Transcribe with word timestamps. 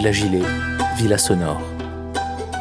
Villa 0.00 0.12
Gilet, 0.12 0.42
Villa 0.96 1.18
Sonore. 1.18 1.60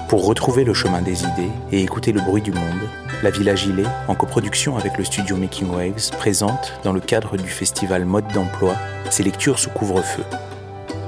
Pour 0.10 0.26
retrouver 0.26 0.66
le 0.66 0.74
chemin 0.74 1.02
des 1.02 1.24
idées 1.24 1.50
et 1.71 1.82
écouter 1.82 2.12
le 2.12 2.20
bruit 2.20 2.42
du 2.42 2.52
monde, 2.52 2.89
la 3.24 3.30
Villa 3.30 3.56
Gilet, 3.56 3.86
en 4.10 4.16
coproduction 4.16 4.76
avec 4.76 4.98
le 4.98 5.06
studio 5.06 5.38
Making 5.38 5.70
Waves, 5.70 6.12
présente, 6.18 6.74
dans 6.83 6.92
le 6.92 7.00
cadre 7.00 7.38
du 7.38 7.47
festival 7.47 8.04
Mode 8.04 8.28
d'emploi, 8.33 8.75
ses 9.10 9.24
lectures 9.24 9.57
sous 9.57 9.70
couvre-feu. 9.70 10.25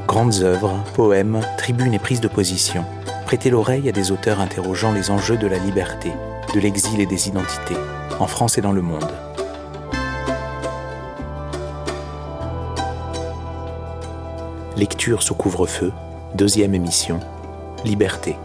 Grandes 0.08 0.41
œuvres, 0.41 0.81
poèmes, 0.94 1.41
tribunes 1.58 1.94
et 1.94 1.99
prises 1.99 2.22
de 2.22 2.30
position. 2.30 2.86
Prêtez 3.25 3.50
l'oreille 3.50 3.89
à 3.89 3.91
des 3.91 4.13
auteurs 4.13 4.39
interrogeant 4.39 4.94
les 4.94 5.11
enjeux 5.11 5.38
de 5.38 5.48
la 5.48 5.58
liberté, 5.58 6.13
de 6.55 6.61
l'exil 6.61 7.02
et 7.02 7.05
des 7.05 7.27
identités, 7.27 7.75
en 8.22 8.27
France 8.27 8.58
et 8.58 8.61
dans 8.61 8.72
le 8.72 8.81
monde. 8.81 9.11
Lecture 14.77 15.23
sous 15.23 15.36
couvre-feu, 15.36 15.91
deuxième 16.35 16.73
émission, 16.73 17.20
Liberté. 17.84 18.35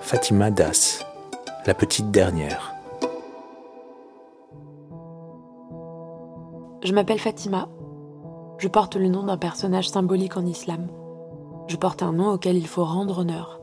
Fatima 0.00 0.50
Das, 0.50 1.04
la 1.66 1.74
petite 1.74 2.10
dernière. 2.10 2.74
Je 6.82 6.92
m'appelle 6.92 7.18
Fatima. 7.18 7.68
Je 8.58 8.68
porte 8.68 8.96
le 8.96 9.08
nom 9.08 9.24
d'un 9.24 9.36
personnage 9.36 9.88
symbolique 9.88 10.36
en 10.36 10.46
islam. 10.46 10.88
Je 11.66 11.76
porte 11.76 12.02
un 12.02 12.12
nom 12.12 12.30
auquel 12.30 12.56
il 12.56 12.66
faut 12.66 12.84
rendre 12.84 13.18
honneur. 13.18 13.60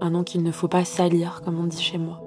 Un 0.00 0.10
nom 0.10 0.24
qu'il 0.24 0.42
ne 0.42 0.52
faut 0.52 0.68
pas 0.68 0.84
salir, 0.84 1.42
comme 1.44 1.58
on 1.58 1.66
dit 1.66 1.82
chez 1.82 1.98
moi. 1.98 2.22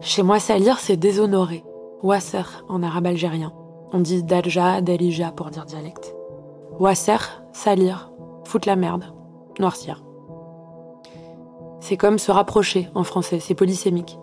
Chez 0.00 0.22
moi, 0.22 0.38
salir, 0.40 0.78
c'est 0.78 0.96
déshonorer. 0.96 1.64
Wasser 2.02 2.42
en 2.68 2.82
arabe 2.82 3.06
algérien. 3.06 3.52
On 3.96 4.00
dit 4.00 4.24
Darja, 4.24 4.80
Darija 4.80 5.30
pour 5.30 5.50
dire 5.50 5.66
dialecte. 5.66 6.16
Wasser, 6.80 7.16
salir, 7.52 8.10
foutre 8.42 8.66
la 8.66 8.74
merde, 8.74 9.04
noircir. 9.60 10.02
C'est 11.78 11.96
comme 11.96 12.18
se 12.18 12.32
rapprocher 12.32 12.88
en 12.96 13.04
français, 13.04 13.38
c'est 13.38 13.54
polysémique. 13.54 14.18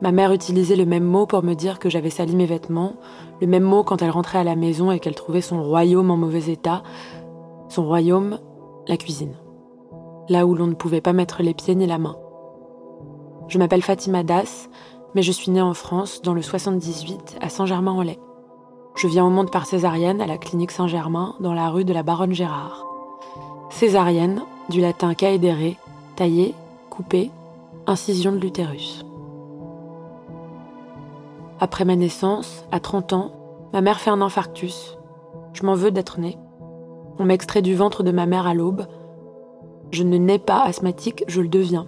Ma 0.00 0.12
mère 0.12 0.32
utilisait 0.32 0.76
le 0.76 0.86
même 0.86 1.04
mot 1.04 1.26
pour 1.26 1.42
me 1.42 1.52
dire 1.52 1.78
que 1.78 1.90
j'avais 1.90 2.08
sali 2.08 2.34
mes 2.34 2.46
vêtements, 2.46 2.94
le 3.42 3.46
même 3.46 3.64
mot 3.64 3.84
quand 3.84 4.00
elle 4.00 4.08
rentrait 4.08 4.38
à 4.38 4.44
la 4.44 4.56
maison 4.56 4.90
et 4.90 4.98
qu'elle 4.98 5.14
trouvait 5.14 5.42
son 5.42 5.62
royaume 5.62 6.10
en 6.10 6.16
mauvais 6.16 6.50
état. 6.50 6.82
Son 7.68 7.84
royaume, 7.84 8.38
la 8.88 8.96
cuisine. 8.96 9.36
Là 10.30 10.46
où 10.46 10.54
l'on 10.54 10.68
ne 10.68 10.74
pouvait 10.74 11.02
pas 11.02 11.12
mettre 11.12 11.42
les 11.42 11.52
pieds 11.52 11.74
ni 11.74 11.86
la 11.86 11.98
main. 11.98 12.16
Je 13.46 13.58
m'appelle 13.58 13.82
Fatima 13.82 14.22
Das, 14.22 14.70
mais 15.14 15.20
je 15.20 15.32
suis 15.32 15.50
née 15.50 15.60
en 15.60 15.74
France, 15.74 16.22
dans 16.22 16.32
le 16.32 16.40
78, 16.40 17.36
à 17.42 17.50
Saint-Germain-en-Laye. 17.50 18.18
Je 18.96 19.08
viens 19.08 19.26
au 19.26 19.30
monde 19.30 19.50
par 19.50 19.66
césarienne 19.66 20.20
à 20.20 20.26
la 20.26 20.38
clinique 20.38 20.70
Saint-Germain, 20.70 21.34
dans 21.40 21.52
la 21.52 21.68
rue 21.68 21.84
de 21.84 21.92
la 21.92 22.04
Baronne 22.04 22.32
Gérard. 22.32 22.86
Césarienne, 23.70 24.42
du 24.68 24.80
latin 24.80 25.14
caedere, 25.14 25.74
tailler, 26.14 26.54
couper, 26.90 27.32
incision 27.88 28.30
de 28.30 28.38
l'utérus. 28.38 29.04
Après 31.58 31.84
ma 31.84 31.96
naissance, 31.96 32.64
à 32.70 32.78
30 32.78 33.12
ans, 33.14 33.32
ma 33.72 33.80
mère 33.80 33.98
fait 33.98 34.10
un 34.10 34.20
infarctus. 34.20 34.96
Je 35.54 35.66
m'en 35.66 35.74
veux 35.74 35.90
d'être 35.90 36.20
née. 36.20 36.38
On 37.18 37.24
m'extrait 37.24 37.62
du 37.62 37.74
ventre 37.74 38.04
de 38.04 38.12
ma 38.12 38.26
mère 38.26 38.46
à 38.46 38.54
l'aube. 38.54 38.86
Je 39.90 40.04
ne 40.04 40.18
nais 40.18 40.38
pas 40.38 40.62
asthmatique, 40.62 41.24
je 41.26 41.40
le 41.40 41.48
deviens. 41.48 41.86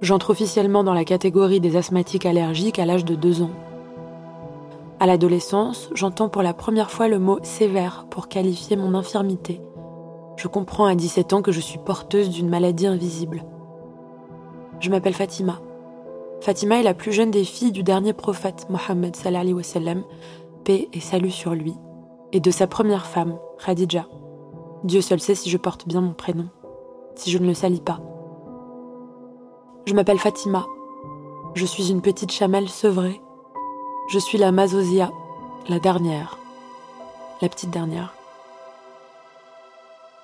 J'entre 0.00 0.30
officiellement 0.30 0.84
dans 0.84 0.94
la 0.94 1.04
catégorie 1.04 1.60
des 1.60 1.76
asthmatiques 1.76 2.26
allergiques 2.26 2.78
à 2.78 2.86
l'âge 2.86 3.04
de 3.04 3.14
2 3.14 3.42
ans. 3.42 3.50
À 5.02 5.06
l'adolescence, 5.06 5.90
j'entends 5.94 6.28
pour 6.28 6.42
la 6.42 6.54
première 6.54 6.92
fois 6.92 7.08
le 7.08 7.18
mot 7.18 7.40
sévère 7.42 8.06
pour 8.08 8.28
qualifier 8.28 8.76
mon 8.76 8.94
infirmité. 8.94 9.60
Je 10.36 10.46
comprends 10.46 10.84
à 10.84 10.94
17 10.94 11.32
ans 11.32 11.42
que 11.42 11.50
je 11.50 11.58
suis 11.58 11.80
porteuse 11.80 12.30
d'une 12.30 12.48
maladie 12.48 12.86
invisible. 12.86 13.42
Je 14.78 14.90
m'appelle 14.90 15.14
Fatima. 15.14 15.60
Fatima 16.40 16.78
est 16.78 16.84
la 16.84 16.94
plus 16.94 17.10
jeune 17.10 17.32
des 17.32 17.42
filles 17.42 17.72
du 17.72 17.82
dernier 17.82 18.12
prophète 18.12 18.68
Mohammed 18.70 19.16
wa 19.26 19.62
paix 20.62 20.88
et 20.92 21.00
salut 21.00 21.32
sur 21.32 21.56
lui, 21.56 21.74
et 22.30 22.38
de 22.38 22.52
sa 22.52 22.68
première 22.68 23.06
femme, 23.06 23.40
Khadija. 23.58 24.06
Dieu 24.84 25.00
seul 25.00 25.18
sait 25.18 25.34
si 25.34 25.50
je 25.50 25.58
porte 25.58 25.88
bien 25.88 26.00
mon 26.00 26.12
prénom, 26.12 26.46
si 27.16 27.32
je 27.32 27.38
ne 27.38 27.48
le 27.48 27.54
salis 27.54 27.80
pas. 27.80 27.98
Je 29.84 29.94
m'appelle 29.94 30.20
Fatima. 30.20 30.64
Je 31.54 31.66
suis 31.66 31.90
une 31.90 32.02
petite 32.02 32.30
chamelle 32.30 32.68
sevrée. 32.68 33.20
Je 34.08 34.18
suis 34.18 34.36
la 34.36 34.52
Mazosia, 34.52 35.10
la 35.68 35.78
dernière. 35.78 36.38
La 37.40 37.48
petite 37.48 37.70
dernière. 37.70 38.14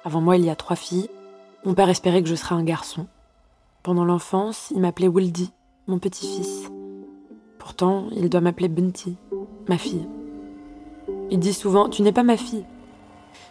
Avant 0.05 0.21
moi, 0.21 0.37
il 0.37 0.45
y 0.45 0.51
a 0.51 0.57
trois 0.57 0.77
filles. 0.77 1.09
Mon 1.65 1.75
père 1.75 1.89
espérait 1.89 2.23
que 2.23 2.29
je 2.29 2.35
serais 2.35 2.55
un 2.55 2.65
garçon. 2.65 3.07
Pendant 3.83 4.05
l'enfance, 4.05 4.73
il 4.75 4.81
m'appelait 4.81 5.09
Wildy, 5.09 5.53
mon 5.87 5.99
petit-fils. 5.99 6.71
Pourtant, 7.59 8.09
il 8.13 8.29
doit 8.29 8.41
m'appeler 8.41 8.69
Bunty, 8.69 9.17
ma 9.69 9.79
fille. 9.79 10.07
Il 11.31 11.39
dit 11.39 11.55
souvent 11.55 11.89
Tu 11.89 12.03
n'es 12.03 12.13
pas 12.13 12.23
ma 12.23 12.37
fille. 12.37 12.65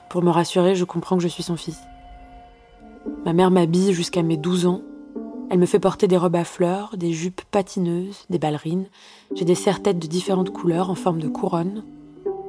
Pour 0.10 0.24
me 0.24 0.30
rassurer, 0.30 0.76
je 0.76 0.86
comprends 0.86 1.18
que 1.18 1.24
je 1.24 1.28
suis 1.28 1.44
son 1.44 1.58
fils. 1.58 1.80
Ma 3.26 3.34
mère 3.34 3.52
m'habille 3.52 3.94
jusqu'à 3.94 4.24
mes 4.24 4.38
12 4.38 4.68
ans 4.68 4.82
elle 5.50 5.60
me 5.60 5.66
fait 5.66 5.80
porter 5.80 6.08
des 6.08 6.18
robes 6.18 6.36
à 6.36 6.44
fleurs, 6.44 6.96
des 6.98 7.14
jupes 7.14 7.42
patineuses, 7.52 8.26
des 8.30 8.40
ballerines. 8.40 8.88
J'ai 9.34 9.46
des 9.46 9.56
serre-têtes 9.56 10.00
de 10.00 10.08
différentes 10.08 10.52
couleurs 10.52 10.90
en 10.90 10.96
forme 10.96 11.22
de 11.22 11.30
couronne. 11.30 11.84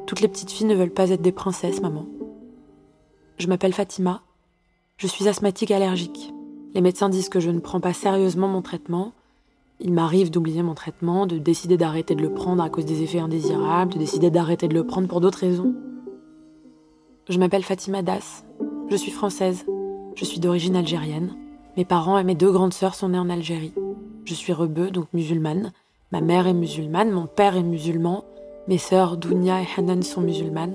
Toutes 0.06 0.20
les 0.20 0.28
petites 0.28 0.50
filles 0.50 0.66
ne 0.66 0.74
veulent 0.74 0.90
pas 0.90 1.10
être 1.10 1.22
des 1.22 1.32
princesses, 1.32 1.80
maman. 1.80 2.06
Je 3.38 3.46
m'appelle 3.46 3.72
Fatima. 3.72 4.22
Je 4.96 5.06
suis 5.06 5.28
asthmatique 5.28 5.70
allergique. 5.70 6.32
Les 6.74 6.80
médecins 6.80 7.08
disent 7.08 7.28
que 7.28 7.40
je 7.40 7.50
ne 7.50 7.60
prends 7.60 7.80
pas 7.80 7.92
sérieusement 7.92 8.48
mon 8.48 8.62
traitement. 8.62 9.12
Il 9.80 9.92
m'arrive 9.92 10.32
d'oublier 10.32 10.64
mon 10.64 10.74
traitement, 10.74 11.26
de 11.26 11.38
décider 11.38 11.76
d'arrêter 11.76 12.16
de 12.16 12.22
le 12.22 12.34
prendre 12.34 12.62
à 12.64 12.68
cause 12.68 12.84
des 12.84 13.02
effets 13.02 13.20
indésirables, 13.20 13.92
de 13.92 13.98
décider 13.98 14.30
d'arrêter 14.30 14.66
de 14.66 14.74
le 14.74 14.84
prendre 14.84 15.06
pour 15.06 15.20
d'autres 15.20 15.38
raisons. 15.38 15.72
Je 17.28 17.38
m'appelle 17.38 17.62
Fatima 17.62 18.02
Das. 18.02 18.44
Je 18.90 18.96
suis 18.96 19.12
française. 19.12 19.66
Je 20.16 20.24
suis 20.24 20.40
d'origine 20.40 20.74
algérienne. 20.74 21.36
Mes 21.78 21.84
parents 21.84 22.18
et 22.18 22.24
mes 22.24 22.34
deux 22.34 22.50
grandes 22.50 22.74
sœurs 22.74 22.96
sont 22.96 23.10
nés 23.10 23.20
en 23.20 23.30
Algérie. 23.30 23.72
Je 24.24 24.34
suis 24.34 24.52
rebeu, 24.52 24.90
donc 24.90 25.06
musulmane. 25.12 25.72
Ma 26.10 26.20
mère 26.20 26.48
est 26.48 26.52
musulmane, 26.52 27.12
mon 27.12 27.26
père 27.26 27.56
est 27.56 27.62
musulman. 27.62 28.24
Mes 28.66 28.78
sœurs 28.78 29.16
Dounia 29.16 29.62
et 29.62 29.66
Hanan 29.76 30.02
sont 30.02 30.20
musulmanes. 30.20 30.74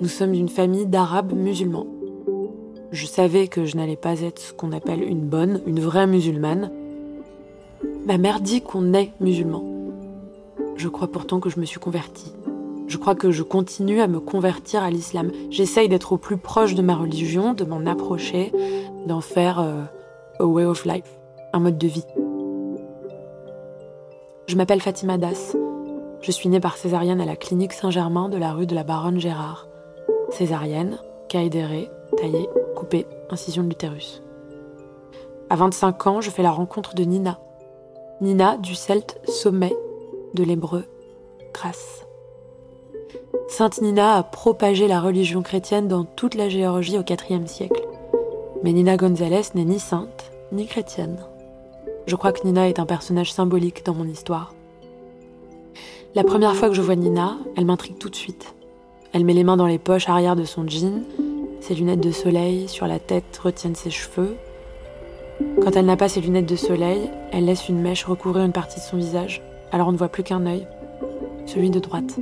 Nous 0.00 0.08
sommes 0.08 0.32
d'une 0.32 0.48
famille 0.48 0.86
d'arabes 0.86 1.32
musulmans. 1.32 1.86
Je 2.90 3.06
savais 3.06 3.46
que 3.46 3.66
je 3.66 3.76
n'allais 3.76 3.94
pas 3.94 4.20
être 4.22 4.40
ce 4.40 4.52
qu'on 4.52 4.72
appelle 4.72 5.00
une 5.00 5.28
bonne, 5.28 5.60
une 5.64 5.78
vraie 5.78 6.08
musulmane. 6.08 6.72
Ma 8.04 8.18
mère 8.18 8.40
dit 8.40 8.62
qu'on 8.62 8.94
est 8.94 9.12
musulman. 9.20 9.62
Je 10.74 10.88
crois 10.88 11.06
pourtant 11.06 11.38
que 11.38 11.50
je 11.50 11.60
me 11.60 11.64
suis 11.64 11.78
convertie. 11.78 12.32
Je 12.86 12.96
crois 12.98 13.14
que 13.14 13.30
je 13.30 13.42
continue 13.42 14.00
à 14.00 14.06
me 14.06 14.20
convertir 14.20 14.82
à 14.82 14.90
l'islam. 14.90 15.30
J'essaye 15.50 15.88
d'être 15.88 16.12
au 16.12 16.18
plus 16.18 16.36
proche 16.36 16.74
de 16.74 16.82
ma 16.82 16.94
religion, 16.94 17.54
de 17.54 17.64
m'en 17.64 17.86
approcher, 17.86 18.52
d'en 19.06 19.20
faire 19.20 19.58
euh, 19.60 19.82
a 20.38 20.44
way 20.44 20.64
of 20.64 20.84
life, 20.84 21.18
un 21.52 21.60
mode 21.60 21.78
de 21.78 21.88
vie. 21.88 22.06
Je 24.46 24.56
m'appelle 24.56 24.80
Fatima 24.80 25.16
Das. 25.16 25.56
Je 26.20 26.30
suis 26.30 26.48
née 26.48 26.60
par 26.60 26.76
césarienne 26.76 27.20
à 27.20 27.26
la 27.26 27.36
clinique 27.36 27.72
Saint-Germain 27.72 28.28
de 28.28 28.36
la 28.36 28.52
rue 28.52 28.66
de 28.66 28.74
la 28.74 28.84
Baronne 28.84 29.20
Gérard. 29.20 29.68
Césarienne, 30.30 30.98
caïdérée, 31.28 31.88
taillée, 32.16 32.48
coupée, 32.76 33.06
incision 33.30 33.62
de 33.62 33.68
l'utérus. 33.68 34.22
À 35.50 35.56
25 35.56 36.06
ans, 36.06 36.20
je 36.20 36.30
fais 36.30 36.42
la 36.42 36.50
rencontre 36.50 36.94
de 36.94 37.04
Nina. 37.04 37.38
Nina 38.20 38.56
du 38.56 38.74
celte 38.74 39.20
sommet, 39.26 39.74
de 40.34 40.44
l'hébreu 40.44 40.84
grâce. 41.52 42.03
Sainte 43.48 43.82
Nina 43.82 44.16
a 44.16 44.22
propagé 44.22 44.88
la 44.88 45.00
religion 45.00 45.42
chrétienne 45.42 45.88
dans 45.88 46.04
toute 46.04 46.34
la 46.34 46.48
Géorgie 46.48 46.98
au 46.98 47.02
IVe 47.02 47.46
siècle. 47.46 47.86
Mais 48.62 48.72
Nina 48.72 48.96
Gonzalez 48.96 49.42
n'est 49.54 49.64
ni 49.64 49.78
sainte, 49.78 50.32
ni 50.52 50.66
chrétienne. 50.66 51.18
Je 52.06 52.16
crois 52.16 52.32
que 52.32 52.44
Nina 52.44 52.68
est 52.68 52.78
un 52.78 52.86
personnage 52.86 53.32
symbolique 53.32 53.84
dans 53.84 53.94
mon 53.94 54.06
histoire. 54.06 54.54
La 56.14 56.24
première 56.24 56.54
fois 56.54 56.68
que 56.68 56.74
je 56.74 56.82
vois 56.82 56.96
Nina, 56.96 57.36
elle 57.56 57.64
m'intrigue 57.64 57.98
tout 57.98 58.08
de 58.08 58.16
suite. 58.16 58.54
Elle 59.12 59.24
met 59.24 59.34
les 59.34 59.44
mains 59.44 59.56
dans 59.56 59.66
les 59.66 59.78
poches 59.78 60.08
arrière 60.08 60.36
de 60.36 60.44
son 60.44 60.66
jean, 60.66 61.02
ses 61.60 61.74
lunettes 61.74 62.00
de 62.00 62.10
soleil 62.10 62.68
sur 62.68 62.86
la 62.86 62.98
tête 62.98 63.38
retiennent 63.42 63.74
ses 63.74 63.90
cheveux. 63.90 64.36
Quand 65.62 65.74
elle 65.76 65.86
n'a 65.86 65.96
pas 65.96 66.08
ses 66.08 66.20
lunettes 66.20 66.48
de 66.48 66.56
soleil, 66.56 67.10
elle 67.32 67.46
laisse 67.46 67.68
une 67.68 67.80
mèche 67.80 68.04
recouvrir 68.04 68.44
une 68.44 68.52
partie 68.52 68.80
de 68.80 68.84
son 68.84 68.96
visage, 68.96 69.42
alors 69.72 69.88
on 69.88 69.92
ne 69.92 69.96
voit 69.96 70.08
plus 70.08 70.22
qu'un 70.22 70.46
œil, 70.46 70.66
celui 71.46 71.70
de 71.70 71.80
droite. 71.80 72.18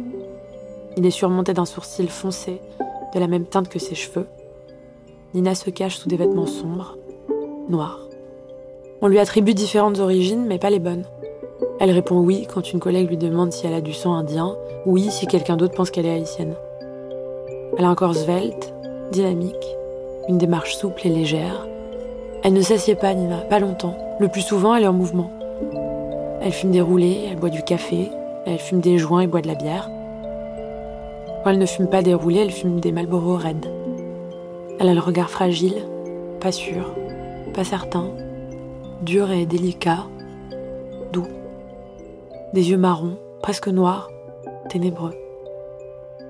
Il 0.97 1.07
est 1.07 1.11
surmonté 1.11 1.55
d'un 1.55 1.65
sourcil 1.65 2.09
foncé, 2.09 2.61
de 3.15 3.21
la 3.21 3.27
même 3.27 3.47
teinte 3.47 3.69
que 3.69 3.79
ses 3.79 3.95
cheveux, 3.95 4.27
Nina 5.35 5.55
se 5.55 5.71
cache 5.71 5.97
sous 5.97 6.11
des 6.11 6.19
vêtements 6.19 6.47
sombres, 6.47 6.99
noirs. 7.71 8.01
On 9.01 9.09
lui 9.09 9.19
attribue 9.19 9.55
différentes 9.55 9.99
origines, 9.99 10.45
mais 10.47 10.59
pas 10.59 10.69
les 10.69 10.79
bonnes. 10.79 11.05
Elle 11.81 11.91
répond 11.91 12.21
oui 12.21 12.47
quand 12.53 12.71
une 12.71 12.81
collègue 12.81 13.09
lui 13.09 13.17
demande 13.17 13.51
si 13.51 13.67
elle 13.67 13.73
a 13.73 13.81
du 13.81 13.95
sang 13.95 14.13
indien, 14.13 14.55
oui 14.85 15.09
si 15.11 15.27
quelqu'un 15.27 15.57
d'autre 15.57 15.75
pense 15.75 15.91
qu'elle 15.91 16.05
est 16.05 16.13
haïtienne. 16.13 16.55
Elle 17.79 17.87
a 17.87 17.89
un 17.89 17.95
corps 17.95 18.15
svelte, 18.15 18.75
dynamique, 19.11 19.77
une 20.29 20.37
démarche 20.37 20.77
souple 20.77 21.07
et 21.07 21.11
légère. 21.11 21.67
Elle 22.45 22.53
ne 22.53 22.61
s'assied 22.61 22.95
pas, 22.95 23.15
Nina, 23.15 23.39
pas 23.39 23.59
longtemps. 23.59 23.97
Le 24.21 24.29
plus 24.29 24.43
souvent, 24.43 24.75
elle 24.75 24.85
est 24.85 24.89
en 24.89 24.93
mouvement. 24.93 25.31
Elle 26.43 26.53
fume 26.53 26.73
des 26.73 26.83
roulés, 26.83 27.27
elle 27.31 27.39
boit 27.39 27.49
du 27.49 27.63
café, 27.63 28.11
elle 28.45 28.59
fume 28.59 28.81
des 28.81 28.99
joints 28.99 29.21
et 29.21 29.27
boit 29.27 29.41
de 29.41 29.49
la 29.49 29.55
bière. 29.55 29.89
Elle 31.45 31.59
ne 31.59 31.67
fume 31.67 31.89
pas 31.89 32.03
des 32.03 32.15
roulés, 32.15 32.39
elle 32.39 32.53
fume 32.53 32.79
des 32.79 32.93
Marlboro 32.93 33.35
raides. 33.35 33.67
Elle 34.79 34.89
a 34.89 34.95
le 34.95 35.01
regard 35.01 35.29
fragile, 35.29 35.75
pas 36.41 36.53
sûr, 36.53 36.95
pas 37.53 37.65
certain, 37.65 38.11
dur 39.03 39.31
et 39.33 39.45
délicat, 39.45 40.05
doux. 41.13 41.27
Des 42.55 42.71
yeux 42.71 42.77
marrons, 42.77 43.19
presque 43.43 43.67
noirs, 43.67 44.09
ténébreux. 44.69 45.15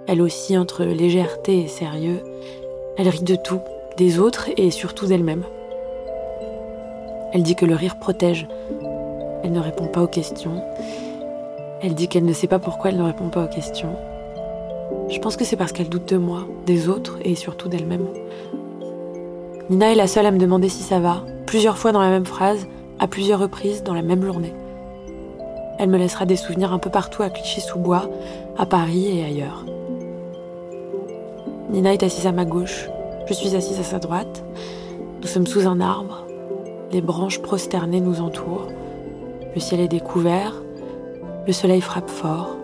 Elle 0.09 0.23
aussi 0.23 0.57
entre 0.57 0.83
légèreté 0.85 1.61
et 1.61 1.69
sérieux. 1.69 2.21
Elle 2.97 3.09
rit 3.09 3.23
de 3.23 3.37
tout, 3.37 3.61
des 3.99 4.19
autres 4.19 4.49
et 4.57 4.71
surtout 4.71 5.07
d'elle-même. 5.07 5.45
Elle 7.33 7.43
dit 7.43 7.55
que 7.55 7.67
le 7.67 7.75
rire 7.75 7.99
protège. 7.99 8.49
Elle 9.45 9.53
ne 9.53 9.61
répond 9.61 9.87
pas 9.87 10.03
aux 10.03 10.09
questions. 10.09 10.65
Elle 11.83 11.95
dit 11.95 12.09
qu'elle 12.09 12.25
ne 12.25 12.33
sait 12.33 12.47
pas 12.47 12.59
pourquoi 12.59 12.91
elle 12.91 12.99
ne 12.99 13.05
répond 13.05 13.29
pas 13.29 13.45
aux 13.45 13.49
questions. 13.49 13.95
Je 15.13 15.19
pense 15.19 15.37
que 15.37 15.45
c'est 15.45 15.57
parce 15.57 15.73
qu'elle 15.73 15.91
doute 15.91 16.09
de 16.09 16.17
moi, 16.17 16.47
des 16.65 16.89
autres 16.89 17.19
et 17.23 17.35
surtout 17.35 17.69
d'elle-même. 17.69 18.07
Nina 19.69 19.93
est 19.93 19.95
la 19.95 20.07
seule 20.07 20.25
à 20.25 20.31
me 20.31 20.39
demander 20.39 20.71
si 20.71 20.83
ça 20.83 21.01
va, 21.01 21.23
plusieurs 21.45 21.77
fois 21.77 21.93
dans 21.93 22.01
la 22.01 22.09
même 22.09 22.25
phrase, 22.25 22.67
à 22.99 23.07
plusieurs 23.07 23.39
reprises 23.39 23.83
dans 23.83 23.93
la 23.93 24.01
même 24.01 24.25
journée. 24.25 24.55
Elle 25.79 25.91
me 25.91 25.99
laissera 25.99 26.25
des 26.25 26.37
souvenirs 26.37 26.73
un 26.73 26.79
peu 26.79 26.89
partout 26.89 27.23
à 27.23 27.29
Clichy-sous-Bois, 27.29 28.09
à 28.57 28.65
Paris 28.65 29.19
et 29.19 29.23
ailleurs. 29.23 29.67
Nina 31.69 31.93
est 31.93 32.03
assise 32.03 32.27
à 32.27 32.33
ma 32.33 32.47
gauche, 32.47 32.89
je 33.27 33.35
suis 33.35 33.55
assise 33.55 33.81
à 33.81 33.85
sa 33.85 33.99
droite. 33.99 34.43
Nous 35.21 35.29
sommes 35.29 35.47
sous 35.47 35.69
un 35.69 35.81
arbre, 35.81 36.25
les 36.91 37.03
branches 37.03 37.43
prosternées 37.43 38.01
nous 38.01 38.23
entourent, 38.23 38.69
le 39.55 39.61
ciel 39.61 39.81
est 39.81 39.89
découvert, 39.89 40.55
le 41.47 41.53
soleil 41.53 41.83
frappe 41.83 42.09
fort, 42.09 42.57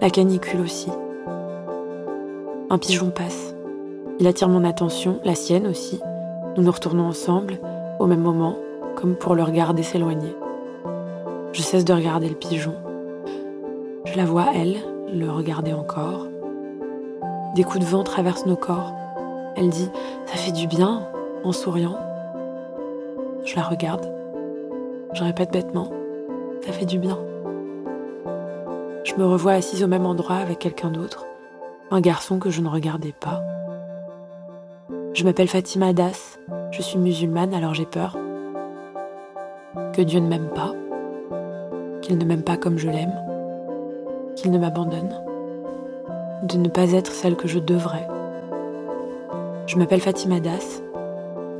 la 0.00 0.10
canicule 0.10 0.60
aussi. 0.60 0.90
Un 2.74 2.78
pigeon 2.78 3.10
passe. 3.10 3.54
Il 4.18 4.26
attire 4.26 4.48
mon 4.48 4.64
attention, 4.64 5.20
la 5.22 5.36
sienne 5.36 5.68
aussi. 5.68 6.00
Nous 6.56 6.64
nous 6.64 6.72
retournons 6.72 7.06
ensemble, 7.06 7.60
au 8.00 8.08
même 8.08 8.22
moment, 8.22 8.56
comme 8.96 9.14
pour 9.14 9.36
le 9.36 9.44
regarder 9.44 9.84
s'éloigner. 9.84 10.34
Je 11.52 11.62
cesse 11.62 11.84
de 11.84 11.92
regarder 11.92 12.28
le 12.28 12.34
pigeon. 12.34 12.74
Je 14.06 14.16
la 14.16 14.24
vois, 14.24 14.46
elle, 14.56 14.78
le 15.14 15.30
regarder 15.30 15.72
encore. 15.72 16.26
Des 17.54 17.62
coups 17.62 17.78
de 17.78 17.88
vent 17.88 18.02
traversent 18.02 18.46
nos 18.46 18.56
corps. 18.56 18.92
Elle 19.54 19.68
dit⁇ 19.68 19.88
Ça 20.28 20.34
fait 20.34 20.50
du 20.50 20.66
bien⁇ 20.66 21.06
en 21.46 21.52
souriant. 21.52 21.96
Je 23.44 23.54
la 23.54 23.62
regarde. 23.62 24.12
Je 25.12 25.22
répète 25.22 25.52
bêtement⁇ 25.52 25.92
Ça 26.66 26.72
fait 26.72 26.86
du 26.86 26.98
bien⁇ 26.98 27.18
Je 29.04 29.14
me 29.14 29.24
revois 29.24 29.52
assise 29.52 29.84
au 29.84 29.86
même 29.86 30.06
endroit 30.06 30.38
avec 30.38 30.58
quelqu'un 30.58 30.90
d'autre, 30.90 31.24
un 31.90 32.00
garçon 32.00 32.38
que 32.38 32.50
je 32.50 32.60
ne 32.60 32.68
regardais 32.68 33.14
pas. 33.18 33.42
Je 35.12 35.24
m'appelle 35.24 35.48
Fatima 35.48 35.92
Das, 35.92 36.38
je 36.70 36.82
suis 36.82 36.98
musulmane 36.98 37.54
alors 37.54 37.74
j'ai 37.74 37.86
peur. 37.86 38.18
Que 39.92 40.02
Dieu 40.02 40.20
ne 40.20 40.28
m'aime 40.28 40.50
pas, 40.54 40.72
qu'il 42.02 42.18
ne 42.18 42.24
m'aime 42.24 42.42
pas 42.42 42.56
comme 42.56 42.78
je 42.78 42.88
l'aime, 42.88 43.14
qu'il 44.36 44.50
ne 44.50 44.58
m'abandonne, 44.58 45.14
de 46.42 46.56
ne 46.58 46.68
pas 46.68 46.92
être 46.92 47.12
celle 47.12 47.36
que 47.36 47.48
je 47.48 47.58
devrais. 47.58 48.08
Je 49.66 49.78
m'appelle 49.78 50.00
Fatima 50.00 50.40
Das, 50.40 50.82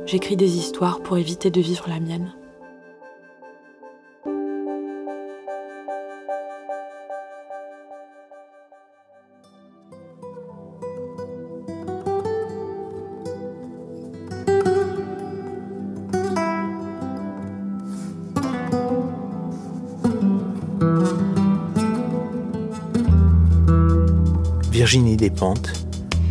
j'écris 0.05 0.35
des 0.35 0.57
histoires 0.57 0.99
pour 0.99 1.17
éviter 1.17 1.49
de 1.49 1.61
vivre 1.61 1.85
la 1.87 1.99
mienne. 1.99 2.33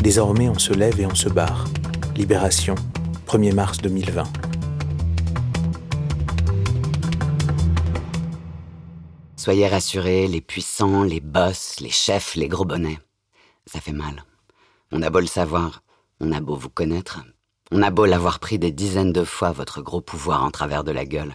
Désormais 0.02 0.48
on 0.48 0.58
se 0.58 0.72
lève 0.72 0.98
et 1.00 1.06
on 1.06 1.14
se 1.14 1.28
barre. 1.28 1.66
Libération, 2.16 2.74
1er 3.26 3.54
mars 3.54 3.78
2020. 3.78 4.24
Soyez 9.36 9.68
rassurés, 9.68 10.26
les 10.26 10.40
puissants, 10.40 11.02
les 11.02 11.20
boss, 11.20 11.80
les 11.80 11.90
chefs, 11.90 12.34
les 12.34 12.48
gros 12.48 12.64
bonnets. 12.64 12.98
Ça 13.66 13.80
fait 13.80 13.92
mal. 13.92 14.24
On 14.90 15.02
a 15.02 15.10
beau 15.10 15.20
le 15.20 15.26
savoir, 15.26 15.82
on 16.20 16.32
a 16.32 16.40
beau 16.40 16.56
vous 16.56 16.70
connaître, 16.70 17.20
on 17.70 17.82
a 17.82 17.90
beau 17.90 18.06
l'avoir 18.06 18.38
pris 18.38 18.58
des 18.58 18.72
dizaines 18.72 19.12
de 19.12 19.24
fois 19.24 19.52
votre 19.52 19.82
gros 19.82 20.00
pouvoir 20.00 20.44
en 20.44 20.50
travers 20.50 20.82
de 20.82 20.92
la 20.92 21.04
gueule. 21.04 21.34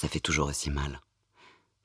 Ça 0.00 0.08
fait 0.08 0.20
toujours 0.20 0.48
aussi 0.48 0.70
mal 0.70 1.00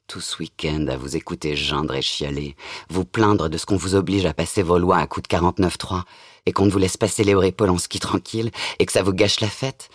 tout 0.07 0.21
ce 0.21 0.37
week-end 0.39 0.87
à 0.87 0.97
vous 0.97 1.15
écouter 1.15 1.55
gendre 1.55 1.95
et 1.95 2.01
chialer, 2.01 2.55
vous 2.89 3.05
plaindre 3.05 3.49
de 3.49 3.57
ce 3.57 3.65
qu'on 3.65 3.77
vous 3.77 3.95
oblige 3.95 4.25
à 4.25 4.33
passer 4.33 4.63
vos 4.63 4.77
lois 4.77 4.97
à 4.97 5.07
coups 5.07 5.27
de 5.27 5.35
49-3, 5.35 6.03
et 6.45 6.51
qu'on 6.51 6.65
ne 6.65 6.71
vous 6.71 6.77
laisse 6.77 6.97
pas 6.97 7.07
célébrer 7.07 7.51
Paul 7.51 7.69
en 7.69 7.77
ski 7.77 7.99
tranquille, 7.99 8.51
et 8.79 8.85
que 8.85 8.91
ça 8.91 9.03
vous 9.03 9.13
gâche 9.13 9.39
la 9.39 9.47
fête. 9.47 9.89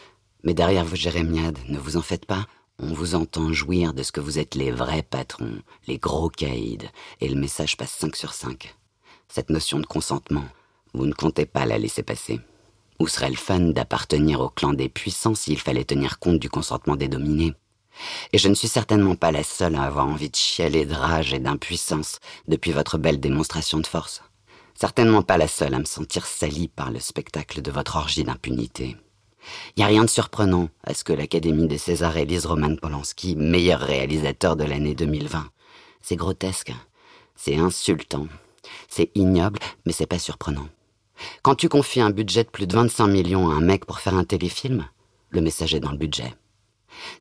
Mais 0.45 0.55
derrière 0.55 0.85
vos 0.85 0.97
jérémiades, 0.97 1.59
ne 1.69 1.79
vous 1.79 1.97
en 1.97 2.03
faites 2.03 2.27
pas, 2.27 2.47
on 2.81 2.93
vous 2.93 3.15
entend 3.15 3.53
jouir 3.53 3.93
de 3.93 4.03
ce 4.03 4.13
que 4.13 4.21
vous 4.21 4.39
êtes 4.39 4.55
les 4.55 4.71
vrais 4.71 5.03
patrons, 5.03 5.63
les 5.87 5.99
gros 5.99 6.31
caïds, 6.31 6.89
et 7.21 7.29
le 7.29 7.39
message 7.39 7.77
passe 7.77 7.93
5 7.93 8.17
sur 8.17 8.33
5. 8.33 8.75
Cette 9.29 9.51
notion 9.51 9.79
de 9.79 9.87
consentement, 9.87 10.45
vous 10.95 11.07
ne 11.07 11.13
comptez 11.13 11.45
pas 11.45 11.67
la 11.67 11.79
laisser 11.79 12.03
passer. 12.03 12.41
Où 12.99 13.07
serait 13.07 13.31
le 13.31 13.37
fun 13.37 13.61
d'appartenir 13.61 14.41
au 14.41 14.49
clan 14.49 14.73
des 14.73 14.89
puissants 14.89 15.35
s'il 15.35 15.61
fallait 15.61 15.85
tenir 15.85 16.19
compte 16.19 16.39
du 16.39 16.49
consentement 16.49 16.97
des 16.97 17.09
dominés? 17.09 17.55
Et 18.33 18.39
je 18.39 18.49
ne 18.49 18.55
suis 18.55 18.69
certainement 18.69 19.15
pas 19.15 19.33
la 19.33 19.43
seule 19.43 19.75
à 19.75 19.83
avoir 19.83 20.07
envie 20.07 20.31
de 20.31 20.37
chialer 20.37 20.87
de 20.87 20.95
rage 20.95 21.33
et 21.33 21.39
d'impuissance 21.39 22.19
depuis 22.47 22.73
votre 22.73 22.99
belle 22.99 23.21
démonstration 23.21 23.79
de 23.79 23.87
force. 23.87 24.23
Certainement 24.75 25.23
pas 25.23 25.39
la 25.39 25.49
seule 25.49 25.75
à 25.75 25.79
me 25.79 25.85
sentir 25.85 26.27
salie 26.27 26.69
par 26.69 26.91
le 26.91 27.01
spectacle 27.01 27.63
de 27.63 27.71
votre 27.71 27.97
orgie 27.97 28.25
d'impunité. 28.25 28.97
Il 29.77 29.81
n'y 29.81 29.85
a 29.85 29.89
rien 29.89 30.05
de 30.05 30.11
surprenant 30.11 30.69
à 30.85 30.95
ce 30.95 31.05
que 31.05 31.13
l'Académie 31.13 31.69
des 31.69 31.79
Césars 31.79 32.17
élise 32.17 32.47
Roman 32.47 32.77
Polanski 32.77 33.35
meilleur 33.37 33.81
réalisateur 33.81 34.57
de 34.57 34.65
l'année 34.65 34.95
2020. 34.95 35.51
C'est 36.03 36.17
grotesque, 36.17 36.73
c'est 37.35 37.57
insultant, 37.57 38.27
c'est 38.89 39.11
ignoble, 39.15 39.59
mais 39.85 39.93
c'est 39.93 40.07
pas 40.07 40.19
surprenant. 40.19 40.69
Quand 41.43 41.55
tu 41.55 41.69
confies 41.69 42.01
un 42.01 42.11
budget 42.11 42.45
de 42.45 42.51
plus 42.51 42.67
de 42.67 42.75
25 42.75 43.07
millions 43.09 43.51
à 43.51 43.55
un 43.55 43.61
mec 43.61 43.85
pour 43.85 43.99
faire 43.99 44.15
un 44.15 44.25
téléfilm, 44.25 44.87
le 45.31 45.41
message 45.41 45.75
est 45.75 45.81
dans 45.81 45.93
le 45.93 45.99
budget. 45.99 46.35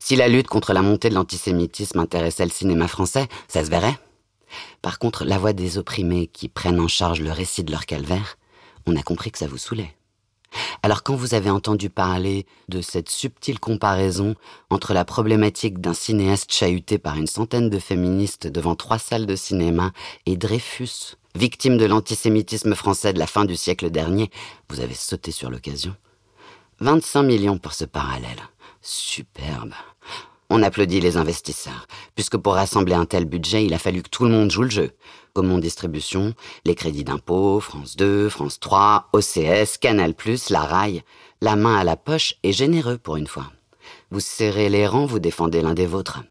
Si 0.00 0.16
la 0.16 0.28
lutte 0.28 0.48
contre 0.48 0.72
la 0.72 0.82
montée 0.82 1.08
de 1.08 1.14
l'antisémitisme 1.14 1.98
intéressait 1.98 2.44
le 2.44 2.50
cinéma 2.50 2.88
français, 2.88 3.28
ça 3.48 3.64
se 3.64 3.70
verrait. 3.70 3.98
Par 4.82 4.98
contre, 4.98 5.24
la 5.24 5.38
voix 5.38 5.52
des 5.52 5.78
opprimés 5.78 6.26
qui 6.28 6.48
prennent 6.48 6.80
en 6.80 6.88
charge 6.88 7.20
le 7.20 7.32
récit 7.32 7.64
de 7.64 7.70
leur 7.70 7.86
calvaire, 7.86 8.38
on 8.86 8.96
a 8.96 9.02
compris 9.02 9.30
que 9.30 9.38
ça 9.38 9.46
vous 9.46 9.58
saoulait. 9.58 9.94
Alors 10.82 11.02
quand 11.02 11.14
vous 11.14 11.34
avez 11.34 11.50
entendu 11.50 11.90
parler 11.90 12.46
de 12.68 12.80
cette 12.80 13.10
subtile 13.10 13.60
comparaison 13.60 14.34
entre 14.70 14.94
la 14.94 15.04
problématique 15.04 15.80
d'un 15.80 15.92
cinéaste 15.92 16.52
chahuté 16.52 16.98
par 16.98 17.16
une 17.16 17.26
centaine 17.26 17.68
de 17.68 17.78
féministes 17.78 18.46
devant 18.46 18.74
trois 18.74 18.98
salles 18.98 19.26
de 19.26 19.36
cinéma 19.36 19.92
et 20.24 20.36
Dreyfus, 20.36 21.16
victime 21.34 21.76
de 21.76 21.84
l'antisémitisme 21.84 22.74
français 22.74 23.12
de 23.12 23.18
la 23.18 23.26
fin 23.26 23.44
du 23.44 23.56
siècle 23.56 23.90
dernier, 23.90 24.30
vous 24.70 24.80
avez 24.80 24.94
sauté 24.94 25.32
sur 25.32 25.50
l'occasion. 25.50 25.94
25 26.80 27.22
millions 27.24 27.58
pour 27.58 27.74
ce 27.74 27.84
parallèle. 27.84 28.40
Superbe. 28.90 29.74
On 30.48 30.62
applaudit 30.62 31.00
les 31.00 31.18
investisseurs, 31.18 31.86
puisque 32.14 32.38
pour 32.38 32.54
rassembler 32.54 32.94
un 32.94 33.04
tel 33.04 33.26
budget, 33.26 33.66
il 33.66 33.74
a 33.74 33.78
fallu 33.78 34.02
que 34.02 34.08
tout 34.08 34.24
le 34.24 34.30
monde 34.30 34.50
joue 34.50 34.62
le 34.62 34.70
jeu. 34.70 34.92
Gaumont 35.34 35.58
Distribution, 35.58 36.32
les 36.64 36.74
crédits 36.74 37.04
d'impôt, 37.04 37.60
France 37.60 37.96
2, 37.96 38.30
France 38.30 38.58
3, 38.60 39.10
OCS, 39.12 39.76
Canal+, 39.78 40.14
la 40.48 40.60
RAI. 40.62 41.04
La 41.42 41.54
main 41.54 41.76
à 41.76 41.84
la 41.84 41.96
poche 41.96 42.36
est 42.42 42.52
généreux 42.52 42.96
pour 42.96 43.16
une 43.16 43.26
fois. 43.26 43.52
Vous 44.10 44.20
serrez 44.20 44.70
les 44.70 44.86
rangs, 44.86 45.04
vous 45.04 45.18
défendez 45.18 45.60
l'un 45.60 45.74
des 45.74 45.86
vôtres. 45.86 46.22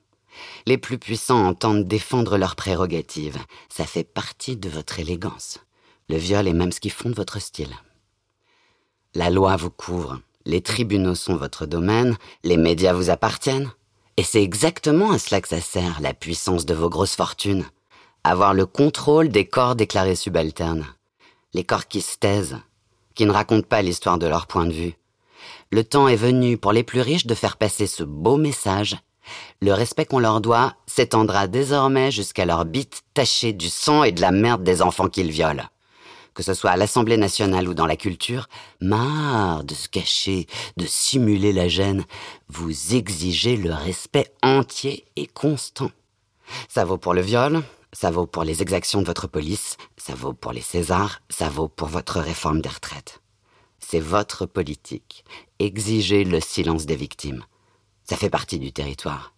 Les 0.65 0.79
plus 0.79 0.97
puissants 0.97 1.45
entendent 1.45 1.87
défendre 1.87 2.39
leurs 2.39 2.55
prérogatives. 2.55 3.37
Ça 3.69 3.85
fait 3.85 4.03
partie 4.03 4.57
de 4.57 4.67
votre 4.67 4.99
élégance. 4.99 5.59
Le 6.09 6.17
viol 6.17 6.47
est 6.47 6.53
même 6.53 6.71
ce 6.71 6.79
qui 6.79 6.89
fonde 6.89 7.13
votre 7.13 7.39
style. 7.39 7.75
La 9.13 9.29
loi 9.29 9.57
vous 9.57 9.69
couvre. 9.69 10.19
Les 10.47 10.61
tribunaux 10.61 11.13
sont 11.13 11.35
votre 11.35 11.65
domaine, 11.65 12.15
les 12.45 12.55
médias 12.55 12.93
vous 12.93 13.09
appartiennent, 13.09 13.69
Et 14.15 14.23
c'est 14.23 14.41
exactement 14.41 15.11
à 15.11 15.19
cela 15.19 15.41
que 15.41 15.49
ça 15.49 15.59
sert, 15.59 15.99
la 15.99 16.13
puissance 16.13 16.65
de 16.65 16.73
vos 16.73 16.89
grosses 16.89 17.17
fortunes. 17.17 17.65
Avoir 18.23 18.53
le 18.53 18.65
contrôle 18.65 19.27
des 19.27 19.45
corps 19.45 19.75
déclarés 19.75 20.15
subalternes. 20.15 20.85
Les 21.53 21.65
corps 21.65 21.89
qui 21.89 21.99
se 21.99 22.17
taisent, 22.17 22.55
qui 23.13 23.25
ne 23.25 23.33
racontent 23.33 23.67
pas 23.67 23.81
l'histoire 23.81 24.17
de 24.17 24.25
leur 24.25 24.47
point 24.47 24.65
de 24.65 24.71
vue. 24.71 24.93
Le 25.69 25.83
temps 25.83 26.07
est 26.07 26.15
venu 26.15 26.57
pour 26.57 26.71
les 26.71 26.83
plus 26.83 27.01
riches 27.01 27.27
de 27.27 27.35
faire 27.35 27.57
passer 27.57 27.85
ce 27.85 28.03
beau 28.03 28.37
message. 28.37 28.95
Le 29.61 29.73
respect 29.73 30.05
qu'on 30.05 30.19
leur 30.19 30.39
doit 30.39 30.75
s'étendra 30.85 31.47
désormais 31.47 32.09
jusqu'à 32.09 32.45
leur 32.45 32.63
bite 32.63 33.01
tachée 33.13 33.51
du 33.51 33.67
sang 33.67 34.05
et 34.05 34.13
de 34.13 34.21
la 34.21 34.31
merde 34.31 34.63
des 34.63 34.81
enfants 34.81 35.09
qu'ils 35.09 35.29
violent 35.29 35.67
que 36.37 36.43
ce 36.43 36.53
soit 36.53 36.69
à 36.69 36.77
l'Assemblée 36.77 37.17
nationale 37.17 37.67
ou 37.67 37.73
dans 37.73 37.87
la 37.87 37.95
culture, 37.95 38.47
marre 38.79 39.63
de 39.63 39.73
se 39.73 39.89
cacher, 39.89 40.45
de 40.77 40.85
simuler 40.85 41.51
la 41.51 41.67
gêne. 41.67 42.05
Vous 42.47 42.93
exigez 42.93 43.57
le 43.57 43.73
respect 43.73 44.31
entier 44.43 45.05
et 45.15 45.25
constant. 45.25 45.89
Ça 46.69 46.85
vaut 46.85 46.99
pour 46.99 47.15
le 47.15 47.21
viol, 47.21 47.63
ça 47.91 48.11
vaut 48.11 48.27
pour 48.27 48.43
les 48.43 48.61
exactions 48.61 49.01
de 49.01 49.07
votre 49.07 49.25
police, 49.25 49.77
ça 49.97 50.13
vaut 50.13 50.33
pour 50.33 50.51
les 50.51 50.61
Césars, 50.61 51.23
ça 51.27 51.49
vaut 51.49 51.69
pour 51.69 51.87
votre 51.87 52.19
réforme 52.19 52.61
des 52.61 52.69
retraites. 52.69 53.19
C'est 53.79 53.99
votre 53.99 54.45
politique. 54.45 55.25
Exigez 55.57 56.23
le 56.23 56.39
silence 56.39 56.85
des 56.85 56.95
victimes. 56.95 57.45
Ça 58.03 58.15
fait 58.15 58.29
partie 58.29 58.59
du 58.59 58.71
territoire. 58.71 59.33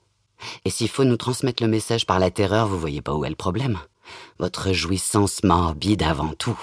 Et 0.66 0.70
s'il 0.70 0.90
faut 0.90 1.06
nous 1.06 1.16
transmettre 1.16 1.64
le 1.64 1.70
message 1.70 2.06
par 2.06 2.20
la 2.20 2.30
terreur, 2.30 2.68
vous 2.68 2.78
voyez 2.78 3.02
pas 3.02 3.14
où 3.14 3.24
est 3.24 3.30
le 3.30 3.36
problème. 3.38 3.80
Votre 4.38 4.74
jouissance 4.74 5.46
morbide 5.46 6.04
avant 6.04 6.34
tout. 6.34 6.60